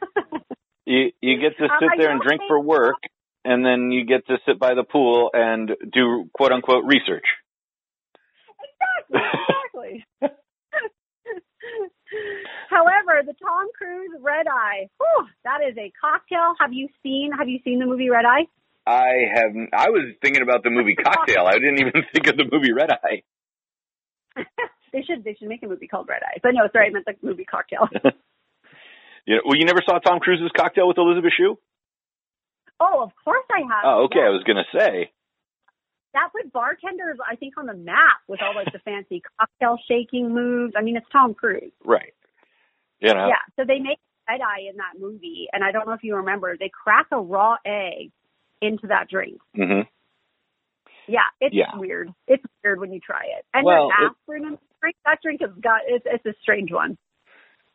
You 0.87 1.11
you 1.21 1.39
get 1.41 1.57
to 1.59 1.65
Um, 1.71 1.71
sit 1.81 1.89
I 1.93 1.97
there 1.99 2.11
and 2.13 2.21
drink 2.21 2.41
think- 2.41 2.49
for 2.49 2.61
work, 2.61 2.97
and 3.45 3.65
then 3.65 3.91
you 3.91 4.05
get 4.05 4.27
to 4.27 4.39
sit 4.47 4.59
by 4.59 4.75
the 4.75 4.85
pool 4.85 5.31
and 5.33 5.71
do 5.93 6.29
quote 6.35 6.53
unquote 6.53 6.85
research. 6.85 7.25
exactly, 9.11 10.05
exactly. 10.21 10.33
However, 12.69 13.23
the 13.25 13.33
Tom 13.35 13.67
Cruise 13.77 14.11
Red 14.21 14.47
Eye, 14.47 14.89
whew, 14.99 15.27
that 15.45 15.61
is 15.67 15.77
a 15.79 15.93
cocktail. 16.01 16.55
Have 16.61 16.73
you 16.73 16.89
seen? 17.03 17.31
Have 17.39 17.49
you 17.49 17.59
seen 17.65 17.79
the 17.79 17.87
movie 17.87 18.11
Red 18.11 18.25
Eye? 18.27 18.47
I 18.87 19.13
have. 19.35 19.53
I 19.73 19.91
was 19.91 20.13
thinking 20.21 20.43
about 20.43 20.63
the 20.65 20.71
movie 20.71 20.95
Cocktail. 20.97 21.47
I 21.47 21.53
didn't 21.55 21.79
even 21.81 22.03
think 22.13 22.27
of 22.27 22.37
the 22.37 22.45
movie 22.51 22.73
Red 22.73 22.91
Eye. 22.91 23.23
they 24.93 25.03
should. 25.03 25.23
They 25.25 25.35
should 25.39 25.49
make 25.49 25.63
a 25.63 25.69
movie 25.69 25.87
called 25.87 26.09
Red 26.09 26.23
Eye. 26.25 26.39
But 26.43 26.53
no, 26.55 26.69
sorry, 26.73 26.89
I 26.89 26.91
meant 26.91 27.07
the 27.07 27.15
movie 27.23 27.45
Cocktail. 27.45 27.89
You 29.27 29.37
know, 29.37 29.43
well, 29.47 29.57
you 29.57 29.65
never 29.65 29.81
saw 29.85 29.99
Tom 29.99 30.19
Cruise's 30.21 30.51
Cocktail 30.57 30.89
with 30.89 30.99
Elizabeth 30.99 31.33
Shue? 31.37 31.59
oh, 32.81 33.03
of 33.05 33.11
course 33.25 33.45
I 33.51 33.61
have. 33.61 33.85
Oh, 33.85 34.05
okay. 34.07 34.19
Yeah. 34.19 34.27
I 34.27 34.31
was 34.31 34.43
gonna 34.45 34.65
say. 34.73 35.11
that 36.15 36.31
put 36.33 36.53
bartenders, 36.53 37.19
I 37.27 37.37
think, 37.37 37.55
on 37.57 37.67
the 37.67 37.75
map 37.75 38.19
with 38.29 38.41
all 38.43 38.55
like 38.55 38.73
the 38.73 38.81
fancy 38.81 39.23
cocktail 39.39 39.79
shaking 39.89 40.35
moves. 40.35 40.75
I 40.77 40.83
mean, 40.83 40.97
it's 40.97 41.07
Tom 41.13 41.35
Cruise. 41.35 41.73
Right. 41.85 42.13
You 43.01 43.15
know. 43.15 43.29
Yeah. 43.29 43.43
So 43.57 43.65
they 43.67 43.79
make 43.79 43.99
Red 44.29 44.41
Eye 44.41 44.69
in 44.71 44.77
that 44.79 44.99
movie, 45.01 45.47
and 45.53 45.63
I 45.65 45.71
don't 45.73 45.87
know 45.87 45.93
if 45.95 46.03
you 46.03 46.17
remember, 46.17 46.57
they 46.59 46.71
crack 46.71 47.07
a 47.13 47.21
raw 47.21 47.57
egg 47.65 48.11
into 48.61 48.89
that 48.89 49.09
drink. 49.09 49.41
hmm 49.55 49.81
Yeah, 51.09 51.21
it's 51.41 51.55
Yeah. 51.55 51.77
weird. 51.77 52.11
It's 52.29 52.45
weird 52.65 52.81
when 52.81 52.93
you 52.93 53.01
try 53.01 53.23
it. 53.39 53.45
And 53.55 53.65
Well, 53.65 53.89
there's 53.89 54.11
it- 54.11 54.17
aspirin 54.17 54.45
in 54.45 54.51
the 54.53 54.59
drink. 54.81 54.97
That 55.05 55.19
drink 55.23 55.41
has 55.41 55.51
got 55.61 55.81
it's 55.87 56.05
it's 56.07 56.27
a 56.27 56.35
strange 56.43 56.73
one. 56.73 56.99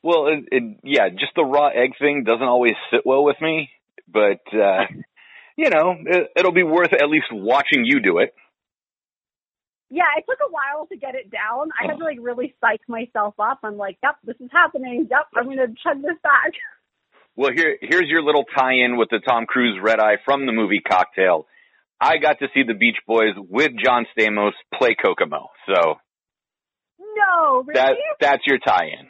Well, 0.03 0.27
it, 0.27 0.45
it, 0.51 0.77
yeah, 0.83 1.09
just 1.09 1.33
the 1.35 1.43
raw 1.43 1.67
egg 1.67 1.91
thing 1.99 2.23
doesn't 2.23 2.47
always 2.47 2.75
sit 2.91 3.01
well 3.05 3.23
with 3.23 3.37
me, 3.41 3.69
but 4.07 4.41
uh, 4.53 4.85
you 5.57 5.69
know, 5.69 5.95
it, 6.05 6.31
it'll 6.35 6.53
be 6.53 6.63
worth 6.63 6.93
at 6.93 7.09
least 7.09 7.27
watching 7.31 7.83
you 7.85 7.99
do 7.99 8.19
it. 8.19 8.33
Yeah, 9.89 10.03
it 10.17 10.25
took 10.29 10.39
a 10.45 10.51
while 10.51 10.85
to 10.87 10.97
get 10.97 11.15
it 11.15 11.31
down. 11.31 11.69
I 11.79 11.87
had 11.87 11.97
to 11.97 12.03
like 12.03 12.17
really 12.21 12.53
psych 12.59 12.81
myself 12.89 13.35
up. 13.39 13.59
I'm 13.63 13.77
like, 13.77 13.97
yep, 14.03 14.15
this 14.23 14.35
is 14.41 14.49
happening. 14.51 15.07
Yep, 15.09 15.27
I'm 15.35 15.45
gonna 15.45 15.67
chug 15.83 16.01
this 16.01 16.17
back. 16.23 16.53
Well, 17.39 17.51
here 17.55 17.77
here's 17.79 18.07
your 18.07 18.23
little 18.23 18.45
tie-in 18.57 18.97
with 18.97 19.09
the 19.11 19.19
Tom 19.19 19.45
Cruise 19.45 19.77
Red 19.79 19.99
Eye 19.99 20.15
from 20.25 20.47
the 20.47 20.51
movie 20.51 20.79
Cocktail. 20.79 21.45
I 22.01 22.17
got 22.17 22.39
to 22.39 22.47
see 22.51 22.63
the 22.67 22.73
Beach 22.73 22.97
Boys 23.05 23.35
with 23.37 23.73
John 23.77 24.07
Stamos 24.17 24.53
play 24.73 24.95
Kokomo, 24.99 25.49
so 25.67 25.97
No, 26.99 27.61
really? 27.61 27.73
that 27.75 27.95
that's 28.19 28.41
your 28.47 28.57
tie-in. 28.57 29.09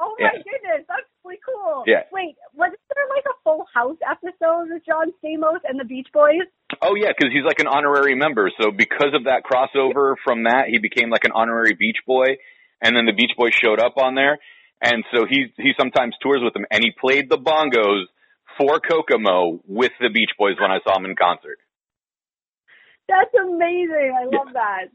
Oh 0.00 0.14
my 0.18 0.30
yeah. 0.32 0.42
goodness, 0.42 0.86
that's 0.88 1.08
really 1.24 1.38
cool. 1.44 1.84
Yeah. 1.86 2.04
Wait, 2.12 2.36
wasn't 2.54 2.80
there 2.94 3.08
like 3.14 3.24
a 3.24 3.36
Full 3.44 3.64
House 3.72 3.98
episode 4.04 4.72
with 4.72 4.84
John 4.84 5.12
Stamos 5.22 5.60
and 5.64 5.78
the 5.78 5.84
Beach 5.84 6.08
Boys? 6.12 6.46
Oh 6.82 6.94
yeah, 6.94 7.12
because 7.16 7.32
he's 7.32 7.44
like 7.44 7.60
an 7.60 7.66
honorary 7.66 8.14
member. 8.14 8.50
So 8.60 8.70
because 8.70 9.14
of 9.14 9.24
that 9.24 9.42
crossover 9.44 10.14
from 10.24 10.44
that, 10.44 10.66
he 10.68 10.78
became 10.78 11.10
like 11.10 11.24
an 11.24 11.32
honorary 11.32 11.74
Beach 11.74 11.98
Boy, 12.06 12.36
and 12.82 12.96
then 12.96 13.06
the 13.06 13.14
Beach 13.14 13.32
Boys 13.36 13.54
showed 13.54 13.80
up 13.80 13.94
on 13.96 14.14
there. 14.14 14.38
And 14.82 15.04
so 15.14 15.24
he 15.28 15.52
he 15.56 15.72
sometimes 15.78 16.14
tours 16.22 16.40
with 16.42 16.52
them, 16.52 16.66
and 16.70 16.84
he 16.84 16.92
played 16.92 17.30
the 17.30 17.38
bongos 17.38 18.04
for 18.58 18.80
Kokomo 18.80 19.60
with 19.66 19.92
the 20.00 20.10
Beach 20.12 20.30
Boys 20.38 20.56
when 20.60 20.70
I 20.70 20.78
saw 20.86 20.98
him 20.98 21.06
in 21.06 21.16
concert. 21.16 21.58
That's 23.08 23.32
amazing. 23.34 24.12
I 24.18 24.24
love 24.24 24.52
that. 24.52 24.90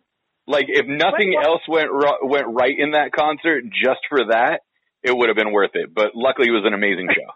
Like 0.47 0.65
if 0.67 0.85
nothing 0.87 1.35
else 1.41 1.61
went 1.67 1.89
ro- 1.91 2.21
went 2.23 2.47
right 2.49 2.73
in 2.77 2.91
that 2.91 3.11
concert, 3.13 3.63
just 3.65 4.01
for 4.09 4.25
that, 4.29 4.61
it 5.03 5.15
would 5.15 5.29
have 5.29 5.35
been 5.35 5.51
worth 5.51 5.71
it. 5.73 5.93
But 5.93 6.11
luckily, 6.15 6.47
it 6.49 6.51
was 6.51 6.63
an 6.65 6.73
amazing 6.73 7.07
show. 7.09 7.31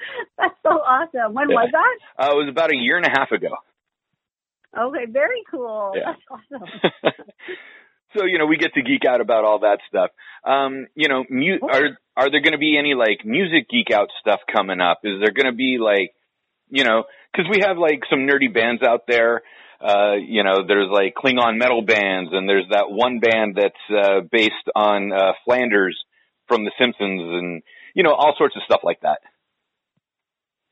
That's 0.38 0.54
so 0.62 0.70
awesome. 0.70 1.34
When 1.34 1.50
Yeah. 1.50 1.56
was 1.56 1.68
that? 1.72 2.24
Uh, 2.26 2.32
it 2.32 2.36
was 2.36 2.48
about 2.48 2.70
a 2.72 2.76
year 2.76 2.96
and 2.96 3.06
a 3.06 3.10
half 3.10 3.30
ago. 3.32 3.48
Okay, 4.78 5.06
very 5.08 5.42
cool. 5.50 5.92
Yeah. 5.94 6.12
That's 6.12 6.22
awesome. 6.30 6.68
so 8.16 8.24
you 8.24 8.38
know 8.38 8.46
we 8.46 8.56
get 8.56 8.74
to 8.74 8.82
geek 8.82 9.04
out 9.04 9.20
about 9.20 9.44
all 9.44 9.60
that 9.60 9.78
stuff. 9.88 10.10
Um, 10.44 10.86
you 10.94 11.08
know, 11.08 11.24
mu- 11.28 11.58
are 11.62 11.98
are 12.16 12.30
there 12.30 12.40
going 12.40 12.52
to 12.52 12.58
be 12.58 12.76
any 12.78 12.94
like 12.94 13.24
music 13.24 13.68
geek 13.68 13.90
out 13.92 14.08
stuff 14.20 14.40
coming 14.52 14.80
up? 14.80 15.00
Is 15.04 15.20
there 15.20 15.32
going 15.32 15.52
to 15.52 15.56
be 15.56 15.78
like, 15.80 16.12
you 16.68 16.84
know, 16.84 17.04
because 17.32 17.50
we 17.50 17.60
have 17.62 17.78
like 17.78 18.02
some 18.08 18.20
nerdy 18.20 18.52
bands 18.52 18.82
out 18.82 19.02
there. 19.08 19.42
Uh, 19.82 20.12
you 20.14 20.44
know, 20.44 20.66
there's 20.68 20.88
like 20.92 21.14
Klingon 21.14 21.56
metal 21.58 21.80
bands, 21.82 22.30
and 22.32 22.46
there's 22.48 22.66
that 22.70 22.90
one 22.90 23.18
band 23.18 23.56
that's 23.56 23.74
uh, 23.90 24.20
based 24.30 24.52
on 24.76 25.10
uh, 25.12 25.32
Flanders 25.44 25.98
from 26.50 26.64
The 26.64 26.72
Simpsons, 26.78 27.22
and 27.22 27.62
you 27.94 28.02
know 28.02 28.12
all 28.12 28.34
sorts 28.36 28.56
of 28.56 28.62
stuff 28.64 28.80
like 28.82 29.00
that. 29.02 29.20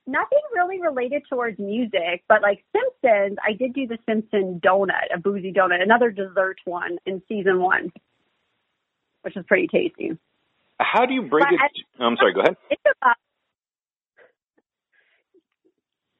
Nothing 0.07 0.41
really 0.55 0.81
related 0.81 1.23
towards 1.31 1.59
music, 1.59 2.25
but 2.29 2.43
like 2.43 2.65
Simpsons, 2.73 3.39
I 3.47 3.53
did 3.53 3.75
do 3.75 3.87
the 3.87 3.99
Simpson 4.09 4.59
donut, 4.65 5.15
a 5.15 5.19
boozy 5.19 5.53
donut, 5.53 5.83
another 5.83 6.11
dessert 6.11 6.57
one 6.65 6.97
in 7.07 7.23
season 7.29 7.61
one, 7.61 7.93
which 9.23 9.37
is 9.37 9.45
pretty 9.47 9.69
tasty. 9.69 10.19
How 10.81 11.07
do 11.07 11.13
you 11.15 11.23
break 11.23 11.45
But 11.45 11.55
it? 11.55 11.61
I- 12.01 12.05
I'm 12.05 12.17
sorry. 12.17 12.33
Go 12.35 12.41
ahead. 12.41 12.57
It's 12.71 12.83
about 13.01 13.17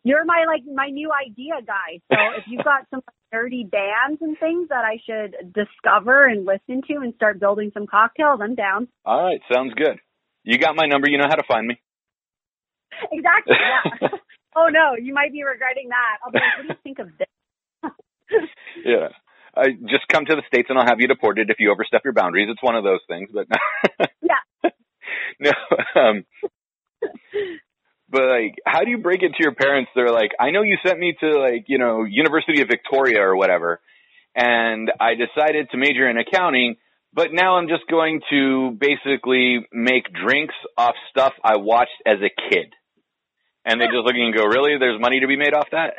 you're 0.05 0.25
my 0.25 0.45
like 0.47 0.63
my 0.73 0.89
new 0.89 1.11
idea 1.13 1.55
guy. 1.67 2.01
So 2.11 2.17
if 2.39 2.45
you've 2.49 2.65
got 2.65 2.87
some 2.91 3.03
nerdy 3.35 3.69
bands 3.71 4.21
and 4.21 4.37
things 4.39 4.69
that 4.71 4.85
I 4.85 4.99
should 5.05 5.53
discover 5.53 6.27
and 6.27 6.45
listen 6.47 6.83
to 6.89 6.95
and 7.03 7.15
start 7.15 7.41
building 7.41 7.71
some 7.75 7.87
cocktails, 7.87 8.41
I'm 8.43 8.55
down. 8.55 8.89
All 9.05 9.23
right, 9.23 9.41
sounds 9.53 9.75
good. 9.75 9.99
You 10.45 10.59
got 10.59 10.77
my 10.77 10.87
number. 10.87 11.09
You 11.11 11.19
know 11.19 11.29
how 11.29 11.37
to 11.37 11.45
find 11.47 11.67
me. 11.67 11.81
Exactly. 13.13 13.57
Yeah. 14.01 14.09
oh 14.57 14.69
no, 14.73 14.97
you 15.01 15.13
might 15.15 15.33
be 15.33 15.45
regretting 15.45 15.89
that. 15.91 16.19
I'll 16.25 16.33
be 16.33 16.39
like, 16.39 16.57
what 16.59 16.63
do 16.63 16.69
you 16.69 16.81
think 16.83 16.99
of 16.99 17.09
this? 17.19 17.29
yeah. 18.85 19.09
I 19.55 19.71
just 19.89 20.07
come 20.13 20.25
to 20.25 20.35
the 20.37 20.43
states 20.47 20.67
and 20.71 20.79
I'll 20.79 20.87
have 20.87 21.01
you 21.01 21.07
deported 21.09 21.51
if 21.51 21.57
you 21.61 21.71
overstep 21.71 22.03
your 22.05 22.13
boundaries. 22.13 22.49
It's 22.51 22.63
one 22.63 22.77
of 22.77 22.85
those 22.85 23.01
things, 23.09 23.29
but 23.33 23.47
Yeah. 24.23 24.71
no. 25.41 25.51
Um, 26.01 26.25
but 28.19 28.29
like, 28.29 28.57
how 28.67 28.83
do 28.83 28.91
you 28.91 28.99
break 28.99 29.23
it 29.23 29.29
to 29.29 29.43
your 29.43 29.55
parents? 29.55 29.93
They're 29.95 30.11
like, 30.11 30.33
I 30.41 30.51
know 30.51 30.63
you 30.63 30.77
sent 30.85 30.99
me 30.99 31.15
to 31.21 31.39
like, 31.39 31.67
you 31.69 31.79
know, 31.79 32.03
University 32.03 32.63
of 32.63 32.69
Victoria 32.69 33.23
or 33.23 33.37
whatever, 33.37 33.81
and 34.35 34.91
I 35.01 35.15
decided 35.15 35.71
to 35.71 35.77
major 35.77 36.09
in 36.11 36.19
accounting, 36.19 36.77
but 37.15 37.29
now 37.33 37.59
I'm 37.59 37.69
just 37.69 37.87
going 37.89 38.21
to 38.31 38.73
basically 38.73 39.61
make 39.73 40.13
drinks 40.13 40.57
off 40.77 40.97
stuff 41.11 41.33
I 41.45 41.59
watched 41.59 42.03
as 42.05 42.17
a 42.19 42.51
kid. 42.51 42.75
And 43.65 43.81
they 43.81 43.87
just 43.87 44.03
look 44.03 44.15
at 44.15 44.17
you 44.17 44.27
and 44.27 44.35
go, 44.35 44.47
really? 44.47 44.79
There's 44.79 45.01
money 45.01 45.21
to 45.21 45.29
be 45.29 45.37
made 45.37 45.55
off 45.55 45.69
that? 45.71 45.95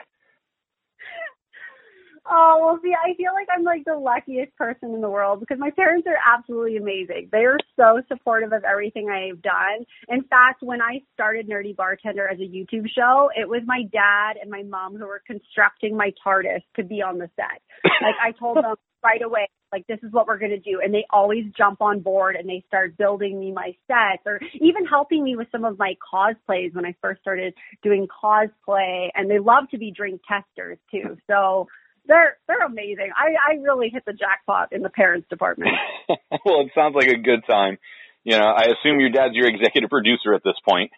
Oh, 2.32 2.60
well, 2.62 2.80
see, 2.84 2.94
I 2.94 3.16
feel 3.16 3.34
like 3.34 3.48
I'm 3.56 3.64
like 3.64 3.86
the 3.86 3.96
luckiest 3.96 4.56
person 4.56 4.94
in 4.94 5.02
the 5.02 5.10
world 5.10 5.40
because 5.40 5.58
my 5.58 5.72
parents 5.72 6.08
are 6.08 6.20
absolutely 6.38 6.78
amazing. 6.78 7.30
They 7.32 7.46
are 7.46 7.58
so 7.76 8.02
supportive 8.08 8.54
of 8.54 8.64
everything 8.64 9.10
I've 9.10 9.42
done. 9.42 9.86
In 10.10 10.22
fact, 10.24 10.62
when 10.62 10.80
I 10.80 11.02
started 11.14 11.50
Nerdy 11.50 11.76
Bartender 11.76 12.28
as 12.28 12.40
a 12.40 12.44
YouTube 12.44 12.88
show, 12.96 13.32
it 13.36 13.50
was 13.50 13.64
my 13.66 13.82
dad 13.92 14.38
and 14.40 14.52
my 14.52 14.62
mom 14.62 14.96
who 14.96 15.08
were 15.08 15.24
constructing 15.26 15.98
my 15.98 16.12
TARDIS 16.24 16.62
to 16.76 16.84
be 16.84 17.02
on 17.02 17.18
the 17.18 17.30
set. 17.36 17.62
Like, 17.84 18.16
I 18.24 18.32
told 18.34 18.58
them 18.58 18.76
right 19.04 19.24
away, 19.24 19.50
like, 19.72 19.88
this 19.88 20.00
is 20.04 20.12
what 20.12 20.28
we're 20.28 20.38
going 20.38 20.52
to 20.52 20.60
do. 20.60 20.82
And 20.84 20.94
they 20.94 21.06
always 21.10 21.46
jump 21.58 21.82
on 21.82 22.02
board 22.02 22.36
and 22.36 22.48
they 22.48 22.64
start 22.68 22.96
building 22.96 23.40
me 23.40 23.52
my 23.52 23.76
sets 23.88 24.22
or 24.28 24.40
even 24.54 24.86
helping 24.86 25.24
me 25.24 25.36
with 25.36 25.48
some 25.52 25.66
of 25.66 25.80
my 25.80 25.96
cosplays 26.14 26.76
when 26.76 26.86
I 26.86 26.94
first 27.02 27.22
started 27.22 27.56
doing 27.82 28.08
cosplay. 28.24 29.10
And 29.16 29.32
they 29.32 29.40
love 29.40 29.64
to 29.72 29.80
be 29.80 29.92
drink 29.92 30.22
testers 30.28 30.78
too. 30.92 31.18
So, 31.28 31.68
they're 32.10 32.38
they're 32.48 32.66
amazing. 32.66 33.12
I 33.16 33.54
I 33.54 33.56
really 33.62 33.90
hit 33.90 34.04
the 34.06 34.14
jackpot 34.14 34.74
in 34.74 34.82
the 34.82 34.90
parents 34.90 35.28
department. 35.30 35.72
well, 36.44 36.62
it 36.62 36.72
sounds 36.76 36.96
like 36.96 37.08
a 37.08 37.18
good 37.18 37.46
time. 37.48 37.78
You 38.24 38.38
know, 38.38 38.46
I 38.46 38.66
assume 38.66 39.00
your 39.00 39.12
dad's 39.12 39.36
your 39.36 39.48
executive 39.48 39.90
producer 39.90 40.34
at 40.34 40.44
this 40.44 40.56
point. 40.68 40.92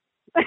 he 0.36 0.42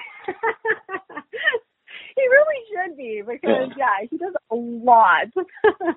really 2.16 2.60
should 2.70 2.96
be 2.96 3.22
because 3.26 3.72
yeah, 3.76 4.06
he 4.08 4.16
does 4.18 4.34
a 4.50 4.54
lot. 4.54 5.26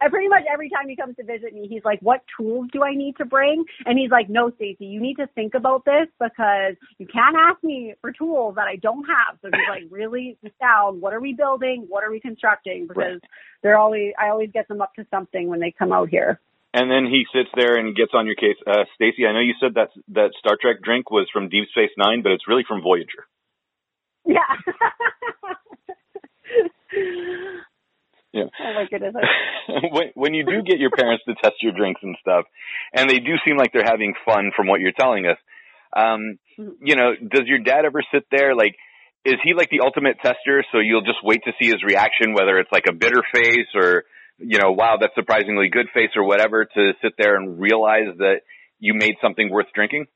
and 0.00 0.10
pretty 0.10 0.28
much 0.28 0.42
every 0.52 0.70
time 0.70 0.88
he 0.88 0.96
comes 0.96 1.16
to 1.16 1.24
visit 1.24 1.52
me, 1.54 1.66
he's 1.68 1.84
like, 1.84 2.00
"What 2.00 2.22
tools 2.36 2.68
do 2.72 2.82
I 2.82 2.94
need 2.94 3.16
to 3.18 3.24
bring?" 3.24 3.64
And 3.86 3.98
he's 3.98 4.10
like, 4.10 4.28
"No, 4.28 4.50
Stacey, 4.50 4.86
you 4.86 5.00
need 5.00 5.16
to 5.16 5.26
think 5.28 5.54
about 5.54 5.84
this 5.84 6.06
because 6.18 6.76
you 6.98 7.06
can't 7.06 7.36
ask 7.36 7.62
me 7.62 7.94
for 8.00 8.12
tools 8.12 8.54
that 8.56 8.66
I 8.66 8.76
don't 8.76 9.04
have." 9.04 9.38
So 9.42 9.48
he's 9.52 9.68
like, 9.68 9.84
"Really 9.90 10.38
down. 10.60 11.00
What 11.00 11.14
are 11.14 11.20
we 11.20 11.32
building? 11.34 11.86
What 11.88 12.04
are 12.04 12.10
we 12.10 12.20
constructing?" 12.20 12.86
Because 12.86 13.20
they're 13.62 13.78
always 13.78 14.12
I 14.18 14.28
always 14.30 14.50
get 14.52 14.68
them 14.68 14.80
up 14.80 14.94
to 14.94 15.06
something 15.10 15.48
when 15.48 15.60
they 15.60 15.70
come 15.70 15.92
out 15.92 16.08
here. 16.08 16.40
And 16.72 16.88
then 16.90 17.04
he 17.06 17.26
sits 17.34 17.50
there 17.56 17.76
and 17.76 17.96
gets 17.96 18.12
on 18.14 18.26
your 18.26 18.36
case. 18.36 18.56
Uh, 18.64 18.84
Stacey, 18.94 19.26
I 19.26 19.32
know 19.32 19.40
you 19.40 19.54
said 19.60 19.74
that 19.74 19.90
that 20.08 20.30
Star 20.38 20.56
Trek 20.60 20.76
drink 20.82 21.10
was 21.10 21.28
from 21.32 21.48
Deep 21.48 21.68
Space 21.70 21.90
Nine, 21.98 22.22
but 22.22 22.32
it's 22.32 22.46
really 22.46 22.64
from 22.66 22.82
Voyager. 22.82 23.26
Yeah. 24.24 24.38
Yeah. 28.32 28.44
Oh 28.60 28.74
my 28.74 28.86
goodness. 28.90 29.14
when 29.90 30.10
when 30.14 30.34
you 30.34 30.44
do 30.44 30.62
get 30.62 30.78
your 30.78 30.90
parents 30.90 31.24
to 31.26 31.34
test 31.34 31.56
your 31.62 31.72
drinks 31.72 32.00
and 32.02 32.16
stuff, 32.20 32.44
and 32.94 33.10
they 33.10 33.18
do 33.18 33.34
seem 33.44 33.56
like 33.56 33.72
they're 33.72 33.84
having 33.84 34.14
fun 34.24 34.52
from 34.54 34.68
what 34.68 34.80
you're 34.80 34.92
telling 34.92 35.26
us, 35.26 35.38
um, 35.96 36.38
you 36.56 36.96
know, 36.96 37.12
does 37.14 37.46
your 37.46 37.58
dad 37.58 37.84
ever 37.84 38.02
sit 38.12 38.24
there 38.30 38.54
like? 38.54 38.76
Is 39.24 39.36
he 39.44 39.52
like 39.52 39.68
the 39.68 39.80
ultimate 39.84 40.16
tester? 40.22 40.64
So 40.72 40.78
you'll 40.78 41.02
just 41.02 41.18
wait 41.22 41.42
to 41.44 41.52
see 41.60 41.68
his 41.68 41.82
reaction, 41.84 42.32
whether 42.32 42.58
it's 42.58 42.72
like 42.72 42.84
a 42.88 42.92
bitter 42.94 43.22
face 43.34 43.68
or, 43.74 44.04
you 44.38 44.58
know, 44.58 44.72
wow, 44.72 44.96
that's 44.98 45.14
surprisingly 45.14 45.68
good 45.68 45.88
face 45.92 46.10
or 46.16 46.24
whatever, 46.24 46.64
to 46.64 46.92
sit 47.02 47.12
there 47.18 47.36
and 47.36 47.60
realize 47.60 48.16
that 48.16 48.40
you 48.78 48.94
made 48.94 49.16
something 49.20 49.50
worth 49.50 49.66
drinking. 49.74 50.06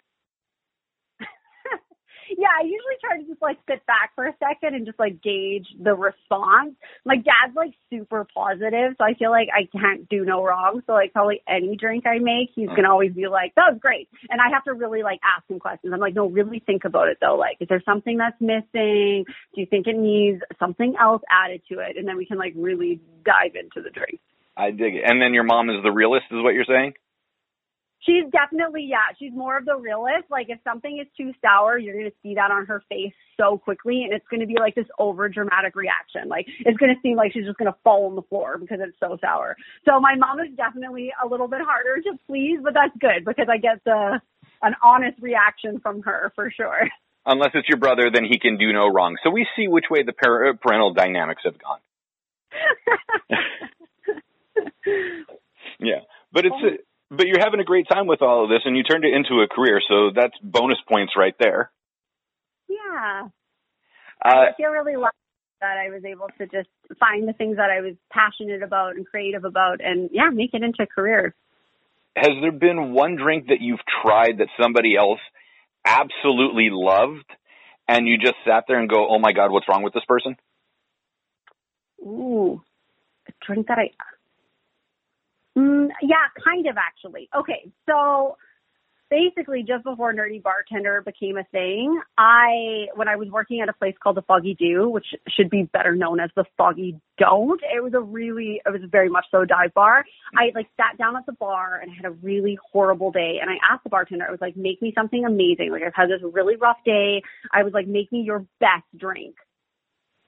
Yeah, 2.38 2.53
I 2.61 2.64
usually 2.64 2.99
try 3.01 3.18
to 3.18 3.25
just 3.27 3.42
like 3.42 3.59
sit 3.68 3.85
back 3.87 4.12
for 4.14 4.27
a 4.27 4.35
second 4.38 4.75
and 4.75 4.87
just 4.87 4.99
like 4.99 5.23
gauge 5.23 5.66
the 5.83 5.94
response. 5.94 6.75
My 7.05 7.16
dad's 7.16 7.55
like 7.57 7.75
super 7.90 8.27
positive, 8.35 8.94
so 8.99 9.05
I 9.05 9.14
feel 9.14 9.31
like 9.31 9.49
I 9.53 9.66
can't 9.77 10.09
do 10.09 10.25
no 10.25 10.42
wrong. 10.42 10.83
So 10.87 10.92
like 10.92 11.12
probably 11.12 11.42
any 11.49 11.77
drink 11.77 12.07
I 12.07 12.18
make, 12.18 12.51
he's 12.55 12.68
gonna 12.68 12.90
always 12.90 13.12
be 13.12 13.29
like, 13.29 13.55
"That 13.55 13.73
was 13.73 13.81
great," 13.81 14.09
and 14.31 14.40
I 14.40 14.53
have 14.53 14.64
to 14.64 14.75
really 14.75 15.03
like 15.03 15.20
ask 15.25 15.49
him 15.49 15.59
questions. 15.59 15.92
I'm 15.92 16.01
like, 16.01 16.14
"No, 16.14 16.27
really 16.27 16.61
think 16.61 16.85
about 16.85 17.09
it 17.09 17.18
though. 17.20 17.37
Like, 17.37 17.57
is 17.61 17.68
there 17.68 17.83
something 17.85 18.18
that's 18.18 18.40
missing? 18.40 19.25
Do 19.55 19.61
you 19.61 19.66
think 19.66 19.87
it 19.87 19.97
needs 19.97 20.42
something 20.59 20.94
else 21.01 21.23
added 21.31 21.62
to 21.70 21.81
it?" 21.81 21.97
And 21.97 22.07
then 22.07 22.16
we 22.16 22.27
can 22.27 22.38
like 22.38 22.53
really 22.57 23.01
dive 23.25 23.55
into 23.55 23.83
the 23.83 23.90
drink. 23.90 24.20
I 24.57 24.70
dig 24.70 24.94
it. 24.97 25.03
And 25.05 25.20
then 25.20 25.35
your 25.35 25.42
mom 25.42 25.68
is 25.70 25.83
the 25.83 25.90
realist, 25.90 26.27
is 26.31 26.42
what 26.42 26.55
you're 26.55 26.64
saying? 26.64 26.94
She's 28.07 28.25
definitely, 28.31 28.87
yeah, 28.88 29.14
she's 29.19 29.33
more 29.33 29.57
of 29.57 29.64
the 29.64 29.77
realist. 29.77 30.31
Like 30.31 30.47
if 30.51 30.59
something 30.62 30.99
is 31.01 31.07
too 31.17 31.33
sour, 31.40 31.79
you're 31.79 31.95
going 31.95 32.11
to 32.11 32.17
see 32.23 32.35
that 32.35 32.51
on 32.51 32.67
her 32.67 32.83
face 32.88 33.14
so 33.38 33.57
quickly 33.57 34.05
and 34.05 34.12
it's 34.12 34.27
going 34.29 34.40
to 34.40 34.47
be 34.47 34.57
like 34.59 34.75
this 34.75 34.87
over 34.99 35.29
dramatic 35.29 35.75
reaction. 35.75 36.29
Like 36.29 36.47
it's 36.61 36.77
going 36.77 36.95
to 36.95 37.01
seem 37.01 37.17
like 37.17 37.33
she's 37.33 37.47
just 37.47 37.59
going 37.59 37.73
to 37.73 37.79
fall 37.83 38.07
on 38.07 38.14
the 38.14 38.23
floor 38.23 38.59
because 38.59 38.79
it's 38.83 38.97
so 39.01 39.17
sour. 39.21 39.57
So 39.85 40.01
my 40.01 40.17
mom 40.17 40.38
is 40.40 40.55
definitely 40.57 41.12
a 41.23 41.27
little 41.27 41.49
bit 41.49 41.61
harder 41.62 42.03
to 42.03 42.19
please, 42.27 42.59
but 42.62 42.75
that's 42.75 42.97
good 43.01 43.25
because 43.25 43.47
I 43.51 43.57
get 43.59 43.83
the, 43.85 44.21
an 44.62 44.75
honest 44.83 45.21
reaction 45.21 45.81
from 45.81 46.03
her 46.03 46.33
for 46.35 46.51
sure. 46.51 46.88
Unless 47.27 47.53
it's 47.55 47.69
your 47.69 47.79
brother, 47.79 48.11
then 48.12 48.25
he 48.25 48.38
can 48.38 48.59
do 48.59 48.71
no 48.73 48.87
wrong. 48.87 49.17
So 49.25 49.31
we 49.31 49.47
see 49.57 49.67
which 49.67 49.87
way 49.90 50.03
the 50.03 50.12
par- 50.12 50.49
uh, 50.49 50.53
parental 50.61 50.93
dynamics 50.93 51.43
have 51.45 51.57
gone. 51.59 51.81
Yeah, 55.81 56.01
but 56.33 56.45
it's 56.47 56.55
a, 56.55 56.79
but 57.16 57.27
you're 57.27 57.40
having 57.40 57.61
a 57.61 57.64
great 57.64 57.87
time 57.88 58.07
with 58.07 58.22
all 58.22 58.44
of 58.44 58.50
this, 58.50 58.61
and 58.64 58.77
you 58.77 58.83
turned 58.83 59.05
it 59.05 59.14
into 59.14 59.42
a 59.42 59.48
career, 59.48 59.81
so 59.88 60.11
that's 60.14 60.35
bonus 60.42 60.79
points 60.88 61.14
right 61.16 61.35
there. 61.38 61.70
yeah. 62.68 63.29
Uh, 64.24 64.29
I 64.29 64.53
feel 64.57 64.70
really 64.70 64.96
lucky 64.96 65.16
that 65.61 65.77
I 65.79 65.90
was 65.90 66.05
able 66.05 66.29
to 66.38 66.46
just 66.46 66.68
find 66.98 67.27
the 67.29 67.33
things 67.33 67.57
that 67.57 67.70
I 67.70 67.81
was 67.81 67.94
passionate 68.11 68.62
about 68.62 68.96
and 68.96 69.07
creative 69.07 69.44
about 69.44 69.81
and 69.83 70.11
yeah, 70.12 70.31
make 70.33 70.50
it 70.55 70.62
into 70.62 70.83
a 70.83 70.87
career. 70.87 71.35
has 72.16 72.31
there 72.40 72.53
been 72.53 72.92
one 72.92 73.16
drink 73.16 73.48
that 73.48 73.61
you've 73.61 73.81
tried 74.03 74.38
that 74.38 74.48
somebody 74.61 74.96
else 74.96 75.20
absolutely 75.85 76.68
loved, 76.70 77.29
and 77.88 78.07
you 78.09 78.18
just 78.18 78.37
sat 78.46 78.64
there 78.68 78.79
and 78.79 78.88
go, 78.88 79.09
"Oh 79.09 79.18
my 79.18 79.33
God, 79.33 79.50
what's 79.50 79.68
wrong 79.68 79.83
with 79.83 79.92
this 79.92 80.05
person?" 80.07 80.37
Ooh, 82.00 82.62
a 83.29 83.33
drink 83.46 83.66
that 83.68 83.79
I. 83.79 83.90
Mm, 85.57 85.88
yeah, 86.03 86.27
kind 86.45 86.67
of 86.67 86.77
actually. 86.77 87.29
Okay, 87.37 87.71
so 87.88 88.37
basically 89.11 89.62
just 89.62 89.85
before 89.85 90.12
Nerdy 90.12 90.43
Bartender 90.43 91.03
became 91.03 91.37
a 91.37 91.45
thing, 91.45 92.01
I 92.19 92.87
when 92.95 93.09
I 93.09 93.17
was 93.17 93.29
working 93.31 93.61
at 93.61 93.69
a 93.69 93.73
place 93.73 93.95
called 94.03 94.17
the 94.17 94.23
Foggy 94.23 94.55
Dew, 94.55 94.88
which 94.88 95.07
should 95.29 95.51
be 95.51 95.64
better 95.73 95.95
known 95.95 96.19
as 96.19 96.31
the 96.35 96.45
Foggy 96.57 96.99
Don't, 97.19 97.61
it 97.62 97.83
was 97.83 97.95
a 97.95 98.01
really 98.01 98.61
it 98.64 98.71
was 98.71 98.83
very 98.90 99.09
much 99.09 99.27
so 99.31 99.43
a 99.43 99.47
dive 99.47 99.75
bar. 99.75 100.05
I 100.37 100.51
like 100.55 100.67
sat 100.77 100.99
down 100.99 101.17
at 101.17 101.27
the 101.27 101.33
bar 101.33 101.79
and 101.81 101.90
I 101.90 101.95
had 101.95 102.07
a 102.07 102.11
really 102.11 102.59
horrible 102.73 103.12
day 103.12 103.38
and 103.40 103.51
I 103.51 103.55
asked 103.73 103.85
the 103.85 103.90
bartender, 103.90 104.27
I 104.27 104.31
was 104.31 104.40
like, 104.40 104.57
make 104.57 104.83
me 104.83 104.93
something 104.95 105.25
amazing. 105.25 105.71
Like 105.71 105.83
I've 105.87 105.95
had 105.95 106.09
this 106.09 106.21
really 106.23 106.57
rough 106.57 106.79
day. 106.85 107.23
I 107.53 107.62
was 107.62 107.73
like, 107.73 107.87
make 107.87 108.11
me 108.11 108.23
your 108.23 108.47
best 108.59 108.85
drink 108.97 109.37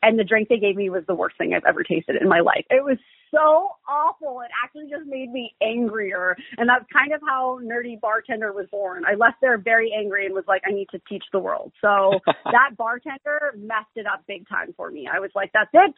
and 0.07 0.19
the 0.19 0.25
drink 0.25 0.49
they 0.49 0.59
gave 0.59 0.77
me 0.77 0.89
was 0.89 1.03
the 1.09 1.15
worst 1.15 1.37
thing 1.37 1.53
I've 1.53 1.65
ever 1.69 1.83
tasted 1.83 2.15
in 2.21 2.29
my 2.29 2.39
life. 2.41 2.65
It 2.71 2.85
was 2.85 2.97
so 3.35 3.71
awful. 3.89 4.41
It 4.41 4.51
actually 4.65 4.89
just 4.89 5.05
made 5.07 5.33
me 5.33 5.55
angrier. 5.61 6.37
And 6.57 6.69
that's 6.69 6.85
kind 6.93 7.13
of 7.13 7.21
how 7.27 7.59
Nerdy 7.63 8.01
Bartender 8.01 8.53
was 8.53 8.67
born. 8.71 9.05
I 9.05 9.15
left 9.17 9.39
there 9.41 9.59
very 9.59 9.93
angry 9.93 10.27
and 10.27 10.35
was 10.35 10.45
like, 10.47 10.63
I 10.67 10.71
need 10.71 10.89
to 10.93 11.01
teach 11.09 11.25
the 11.33 11.41
world. 11.41 11.73
So 11.81 12.21
that 12.45 12.77
bartender 12.79 13.53
messed 13.59 13.97
it 13.97 14.07
up 14.07 14.23
big 14.29 14.49
time 14.49 14.75
for 14.77 14.91
me. 14.91 15.09
I 15.13 15.19
was 15.19 15.31
like, 15.35 15.51
that's 15.53 15.71
it. 15.75 15.95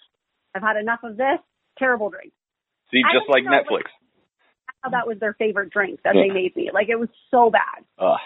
I've 0.54 0.62
had 0.62 0.76
enough 0.76 1.00
of 1.04 1.16
this 1.18 1.38
terrible 1.78 2.08
drink. 2.08 2.32
See, 2.90 3.02
just 3.12 3.28
like 3.28 3.44
Netflix. 3.44 3.82
How 4.80 4.90
that 4.90 5.06
was 5.06 5.18
their 5.20 5.34
favorite 5.34 5.70
drink 5.70 6.00
that 6.04 6.14
Yeah. 6.14 6.22
they 6.22 6.30
made 6.30 6.56
me. 6.56 6.70
Like 6.72 6.88
it 6.88 6.96
was 6.96 7.08
so 7.30 7.50
bad. 7.50 7.84
Ugh. 7.98 8.16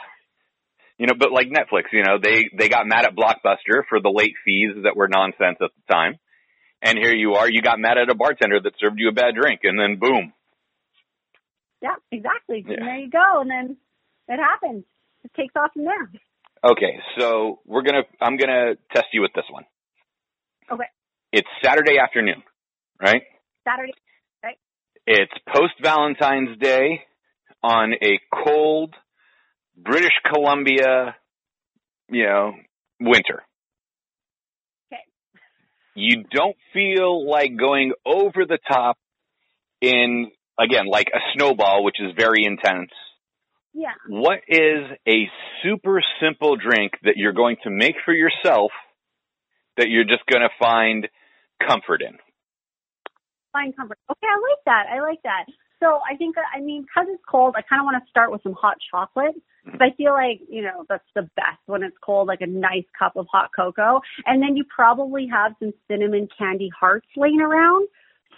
You 0.99 1.07
know, 1.07 1.15
but 1.19 1.33
like 1.33 1.49
Netflix, 1.49 1.85
you 1.93 2.03
know, 2.05 2.19
they 2.23 2.51
they 2.57 2.69
got 2.69 2.87
mad 2.87 3.05
at 3.05 3.17
Blockbuster 3.17 3.83
for 3.89 4.01
the 4.01 4.11
late 4.11 4.35
fees 4.45 4.71
that 4.85 4.97
were 4.97 5.09
nonsense 5.09 5.59
at 5.61 5.71
the 5.75 5.93
time. 5.93 6.19
And 6.83 6.99
here 6.99 7.15
you 7.15 7.35
are, 7.35 7.49
you 7.49 7.63
got 7.63 7.79
mad 7.79 7.97
at 7.97 8.11
a 8.11 8.15
bartender 8.15 8.61
that 8.61 8.73
served 8.79 8.99
you 8.99 9.09
a 9.09 9.13
bad 9.13 9.35
drink 9.41 9.61
and 9.63 9.79
then 9.79 9.99
boom. 10.01 10.33
Yeah, 11.81 11.95
exactly. 12.11 12.65
Yeah. 12.67 12.75
And 12.75 12.87
there 12.87 12.97
you 12.97 13.11
go. 13.11 13.41
And 13.41 13.51
then 13.51 13.77
it 14.29 14.41
happens. 14.41 14.85
It 15.25 15.33
takes 15.35 15.55
off 15.57 15.73
from 15.73 15.85
there. 15.85 16.11
Okay, 16.65 17.01
so 17.19 17.61
we're 17.67 17.83
going 17.83 18.03
to 18.03 18.25
I'm 18.25 18.37
going 18.37 18.51
to 18.51 18.77
test 18.95 19.07
you 19.13 19.23
with 19.23 19.33
this 19.35 19.45
one. 19.51 19.65
Okay. 20.71 20.85
It's 21.33 21.49
Saturday 21.65 21.99
afternoon, 21.99 22.43
right? 23.01 23.23
Saturday. 23.65 23.95
Right. 24.45 24.59
It's 25.07 25.33
post 25.53 25.75
Valentine's 25.83 26.59
Day 26.59 27.03
on 27.63 27.95
a 27.95 28.21
cold 28.45 28.95
British 29.77 30.13
Columbia, 30.33 31.17
you 32.11 32.25
know, 32.25 32.53
winter. 33.01 33.43
Okay. 34.93 35.03
You 35.95 36.25
don't 36.31 36.57
feel 36.73 37.29
like 37.29 37.57
going 37.57 37.93
over 38.05 38.45
the 38.47 38.59
top 38.69 38.99
in, 39.81 40.31
again, 40.59 40.87
like 40.87 41.09
a 41.15 41.19
snowball, 41.35 41.85
which 41.85 41.97
is 42.01 42.13
very 42.17 42.45
intense. 42.45 42.91
Yeah. 43.75 43.93
What 44.09 44.41
is 44.49 44.85
a 45.09 45.31
super 45.63 46.03
simple 46.21 46.57
drink 46.57 46.93
that 47.05 47.15
you're 47.17 47.33
going 47.33 47.57
to 47.65 47.71
make 47.71 47.95
for 48.05 48.13
yourself 48.13 48.71
that 49.79 49.89
you're 49.89 50.05
just 50.05 50.27
going 50.31 50.43
to 50.43 50.51
find 50.59 51.09
comfort 51.67 52.03
in? 52.03 52.19
find 53.53 53.77
comfort. 53.77 53.99
Okay, 54.11 54.27
I 54.27 54.41
like 54.41 54.65
that. 54.67 54.85
I 54.91 55.01
like 55.01 55.23
that. 55.23 55.45
So 55.79 56.01
I 56.09 56.17
think 56.17 56.37
I 56.39 56.61
mean, 56.61 56.83
because 56.83 57.09
it's 57.13 57.23
cold, 57.29 57.55
I 57.57 57.63
kind 57.63 57.81
of 57.81 57.85
want 57.85 58.03
to 58.03 58.11
start 58.11 58.33
with 58.33 58.43
some 58.43 58.55
hot 58.55 58.79
chocolate. 58.91 59.37
Because 59.65 59.81
I 59.81 59.97
feel 59.97 60.13
like, 60.13 60.41
you 60.49 60.63
know, 60.63 60.85
that's 60.89 61.05
the 61.15 61.23
best 61.37 61.61
when 61.67 61.83
it's 61.83 61.97
cold, 62.05 62.27
like 62.27 62.41
a 62.41 62.47
nice 62.47 62.85
cup 62.99 63.17
of 63.17 63.27
hot 63.31 63.51
cocoa. 63.55 64.01
And 64.27 64.43
then 64.43 64.57
you 64.57 64.65
probably 64.65 65.29
have 65.31 65.53
some 65.61 65.73
cinnamon 65.89 66.29
candy 66.37 66.71
hearts 66.79 67.07
laying 67.17 67.41
around. 67.41 67.89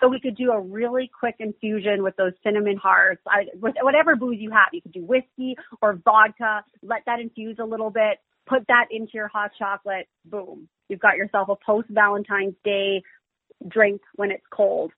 So 0.00 0.08
we 0.08 0.20
could 0.20 0.36
do 0.36 0.50
a 0.50 0.60
really 0.60 1.10
quick 1.18 1.36
infusion 1.38 2.02
with 2.02 2.16
those 2.16 2.32
cinnamon 2.42 2.76
hearts, 2.76 3.22
I, 3.26 3.44
with 3.60 3.74
whatever 3.80 4.16
booze 4.16 4.38
you 4.38 4.50
have. 4.50 4.68
You 4.72 4.82
could 4.82 4.92
do 4.92 5.04
whiskey 5.04 5.56
or 5.80 5.94
vodka. 6.04 6.64
Let 6.82 7.02
that 7.06 7.20
infuse 7.20 7.56
a 7.60 7.64
little 7.64 7.90
bit. 7.90 8.18
Put 8.46 8.66
that 8.68 8.86
into 8.90 9.12
your 9.14 9.28
hot 9.28 9.52
chocolate. 9.58 10.08
Boom. 10.26 10.68
You've 10.88 11.00
got 11.00 11.16
yourself 11.16 11.48
a 11.48 11.54
post 11.64 11.88
Valentine's 11.90 12.54
Day 12.64 13.02
drink 13.66 14.02
when 14.16 14.30
it's 14.30 14.44
cold. 14.52 14.92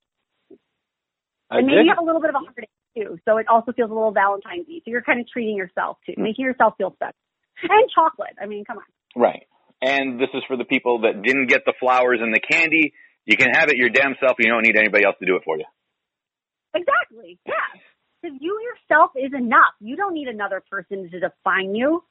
I 1.51 1.59
and 1.59 1.67
maybe 1.67 1.85
you 1.85 1.91
have 1.91 2.03
a 2.03 2.05
little 2.05 2.21
bit 2.21 2.31
of 2.31 2.37
a 2.37 2.39
heartache 2.39 2.71
too, 2.97 3.19
so 3.25 3.37
it 3.37 3.47
also 3.49 3.73
feels 3.73 3.91
a 3.91 3.95
little 3.95 4.13
Valentine's-y. 4.13 4.81
So 4.85 4.91
you're 4.91 5.03
kind 5.03 5.21
of 5.21 5.29
treating 5.29 5.57
yourself 5.57 5.99
too, 6.07 6.15
making 6.17 6.45
yourself 6.45 6.75
feel 6.79 6.93
special. 6.95 7.15
And 7.63 7.91
chocolate. 7.95 8.37
I 8.41 8.47
mean, 8.47 8.65
come 8.65 8.79
on. 8.79 8.85
Right. 9.21 9.47
And 9.81 10.21
this 10.21 10.29
is 10.35 10.43
for 10.49 10.57
the 10.57 10.65
people 10.65 11.03
that 11.03 11.23
didn't 11.23 11.47
get 11.47 11.65
the 11.65 11.75
flowers 11.79 12.21
and 12.23 12.35
the 12.35 12.41
candy. 12.41 12.93
You 13.25 13.37
can 13.37 13.51
have 13.51 13.69
it 13.69 13.77
your 13.77 13.89
damn 13.89 14.15
self. 14.21 14.37
You 14.39 14.49
don't 14.49 14.63
need 14.63 14.77
anybody 14.77 15.05
else 15.05 15.17
to 15.21 15.27
do 15.27 15.37
it 15.37 15.43
for 15.45 15.57
you. 15.57 15.65
Exactly. 16.75 17.39
Yeah. 17.47 17.55
Because 18.23 18.39
you 18.41 18.61
yourself 18.61 19.13
is 19.17 19.33
enough. 19.37 19.75
You 19.81 19.97
don't 19.97 20.15
need 20.15 20.29
another 20.29 20.63
person 20.71 21.11
to 21.11 21.21
define 21.21 21.75
you. 21.75 22.03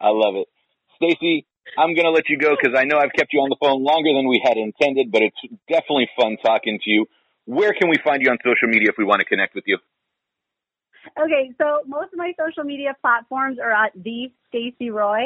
I 0.00 0.08
love 0.08 0.36
it. 0.36 0.48
Stacey, 0.96 1.46
I'm 1.78 1.94
going 1.94 2.04
to 2.06 2.10
let 2.10 2.28
you 2.28 2.38
go 2.38 2.56
because 2.56 2.78
I 2.78 2.84
know 2.84 2.98
I've 2.98 3.12
kept 3.16 3.32
you 3.32 3.40
on 3.40 3.48
the 3.48 3.56
phone 3.60 3.82
longer 3.82 4.12
than 4.12 4.28
we 4.28 4.40
had 4.42 4.56
intended, 4.56 5.12
but 5.12 5.22
it's 5.22 5.40
definitely 5.68 6.08
fun 6.18 6.36
talking 6.44 6.78
to 6.82 6.90
you. 6.90 7.06
Where 7.46 7.72
can 7.72 7.88
we 7.88 7.96
find 8.04 8.22
you 8.22 8.30
on 8.30 8.38
social 8.44 8.68
media 8.68 8.90
if 8.90 8.96
we 8.98 9.04
want 9.04 9.20
to 9.20 9.24
connect 9.24 9.54
with 9.54 9.64
you? 9.66 9.78
Okay, 11.18 11.52
so 11.58 11.82
most 11.86 12.12
of 12.12 12.18
my 12.18 12.32
social 12.38 12.64
media 12.64 12.94
platforms 13.00 13.58
are 13.62 13.70
at 13.70 13.92
the 13.94 14.30
Stacey 14.48 14.90
Roy, 14.90 15.22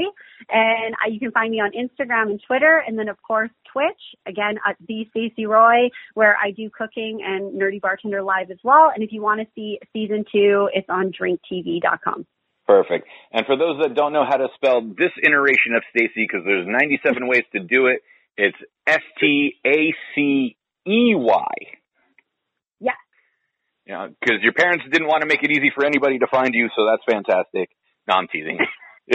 and 0.51 0.95
I, 1.03 1.09
you 1.09 1.19
can 1.19 1.33
find 1.33 1.51
me 1.51 1.59
on 1.61 1.71
Instagram 1.73 2.31
and 2.31 2.41
Twitter, 2.47 2.83
and 2.87 2.99
then 2.99 3.09
of 3.09 3.17
course 3.23 3.51
Twitch. 3.73 4.01
Again, 4.27 4.59
at 4.67 4.77
the 4.87 5.07
Stacey 5.11 5.47
Roy, 5.47 5.89
where 6.15 6.37
I 6.37 6.51
do 6.51 6.71
cooking 6.71 7.21
and 7.25 7.61
Nerdy 7.61 7.81
Bartender 7.81 8.23
live 8.23 8.51
as 8.51 8.59
well. 8.63 8.91
And 8.95 9.03
if 9.03 9.11
you 9.13 9.23
want 9.23 9.41
to 9.41 9.47
see 9.55 9.79
season 9.93 10.25
two, 10.31 10.69
it's 10.75 10.89
on 10.89 11.13
DrinkTV.com. 11.13 12.27
Perfect. 12.67 13.09
And 13.33 13.47
for 13.47 13.57
those 13.57 13.81
that 13.83 13.95
don't 13.95 14.13
know 14.13 14.25
how 14.29 14.37
to 14.37 14.49
spell 14.55 14.83
this 14.83 15.11
iteration 15.25 15.75
of 15.75 15.83
Stacey, 15.91 16.29
because 16.29 16.43
there's 16.45 16.67
97 16.69 17.27
ways 17.27 17.45
to 17.53 17.61
do 17.61 17.87
it, 17.87 18.03
it's 18.37 18.57
S 18.87 19.03
T 19.19 19.55
A 19.67 19.95
C 20.15 20.57
E 20.87 21.15
Y. 21.15 21.80
You 23.91 23.97
know, 23.97 24.07
because 24.21 24.39
your 24.41 24.53
parents 24.53 24.85
didn't 24.93 25.09
want 25.09 25.23
to 25.23 25.27
make 25.27 25.43
it 25.43 25.51
easy 25.51 25.73
for 25.75 25.85
anybody 25.85 26.21
to 26.21 26.29
find 26.31 26.55
you, 26.55 26.69
so 26.77 26.87
that's 26.87 27.03
fantastic. 27.11 27.71
No, 28.07 28.15
I'm 28.15 28.29
teasing. 28.29 28.57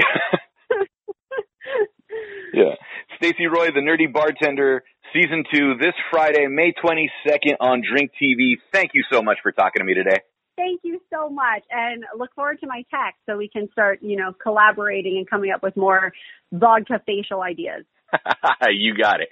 yeah. 2.53 2.75
Stacey 3.15 3.47
Roy, 3.47 3.67
the 3.67 3.79
nerdy 3.79 4.11
bartender, 4.11 4.83
season 5.13 5.45
two, 5.49 5.75
this 5.79 5.93
Friday, 6.11 6.47
May 6.47 6.73
22nd 6.73 7.55
on 7.61 7.83
Drink 7.89 8.11
TV. 8.21 8.55
Thank 8.73 8.91
you 8.93 9.05
so 9.09 9.21
much 9.21 9.37
for 9.41 9.53
talking 9.53 9.79
to 9.79 9.85
me 9.85 9.93
today. 9.93 10.19
Thank 10.57 10.81
you 10.83 10.99
so 11.09 11.29
much, 11.29 11.63
and 11.71 12.03
look 12.17 12.35
forward 12.35 12.59
to 12.59 12.67
my 12.67 12.83
text 12.91 13.21
so 13.25 13.37
we 13.37 13.47
can 13.47 13.69
start, 13.71 13.99
you 14.01 14.17
know, 14.17 14.33
collaborating 14.43 15.15
and 15.15 15.29
coming 15.29 15.51
up 15.51 15.63
with 15.63 15.77
more 15.77 16.11
vodka 16.51 16.99
facial 17.05 17.41
ideas. 17.41 17.85
you 18.71 18.93
got 18.93 19.21
it. 19.21 19.29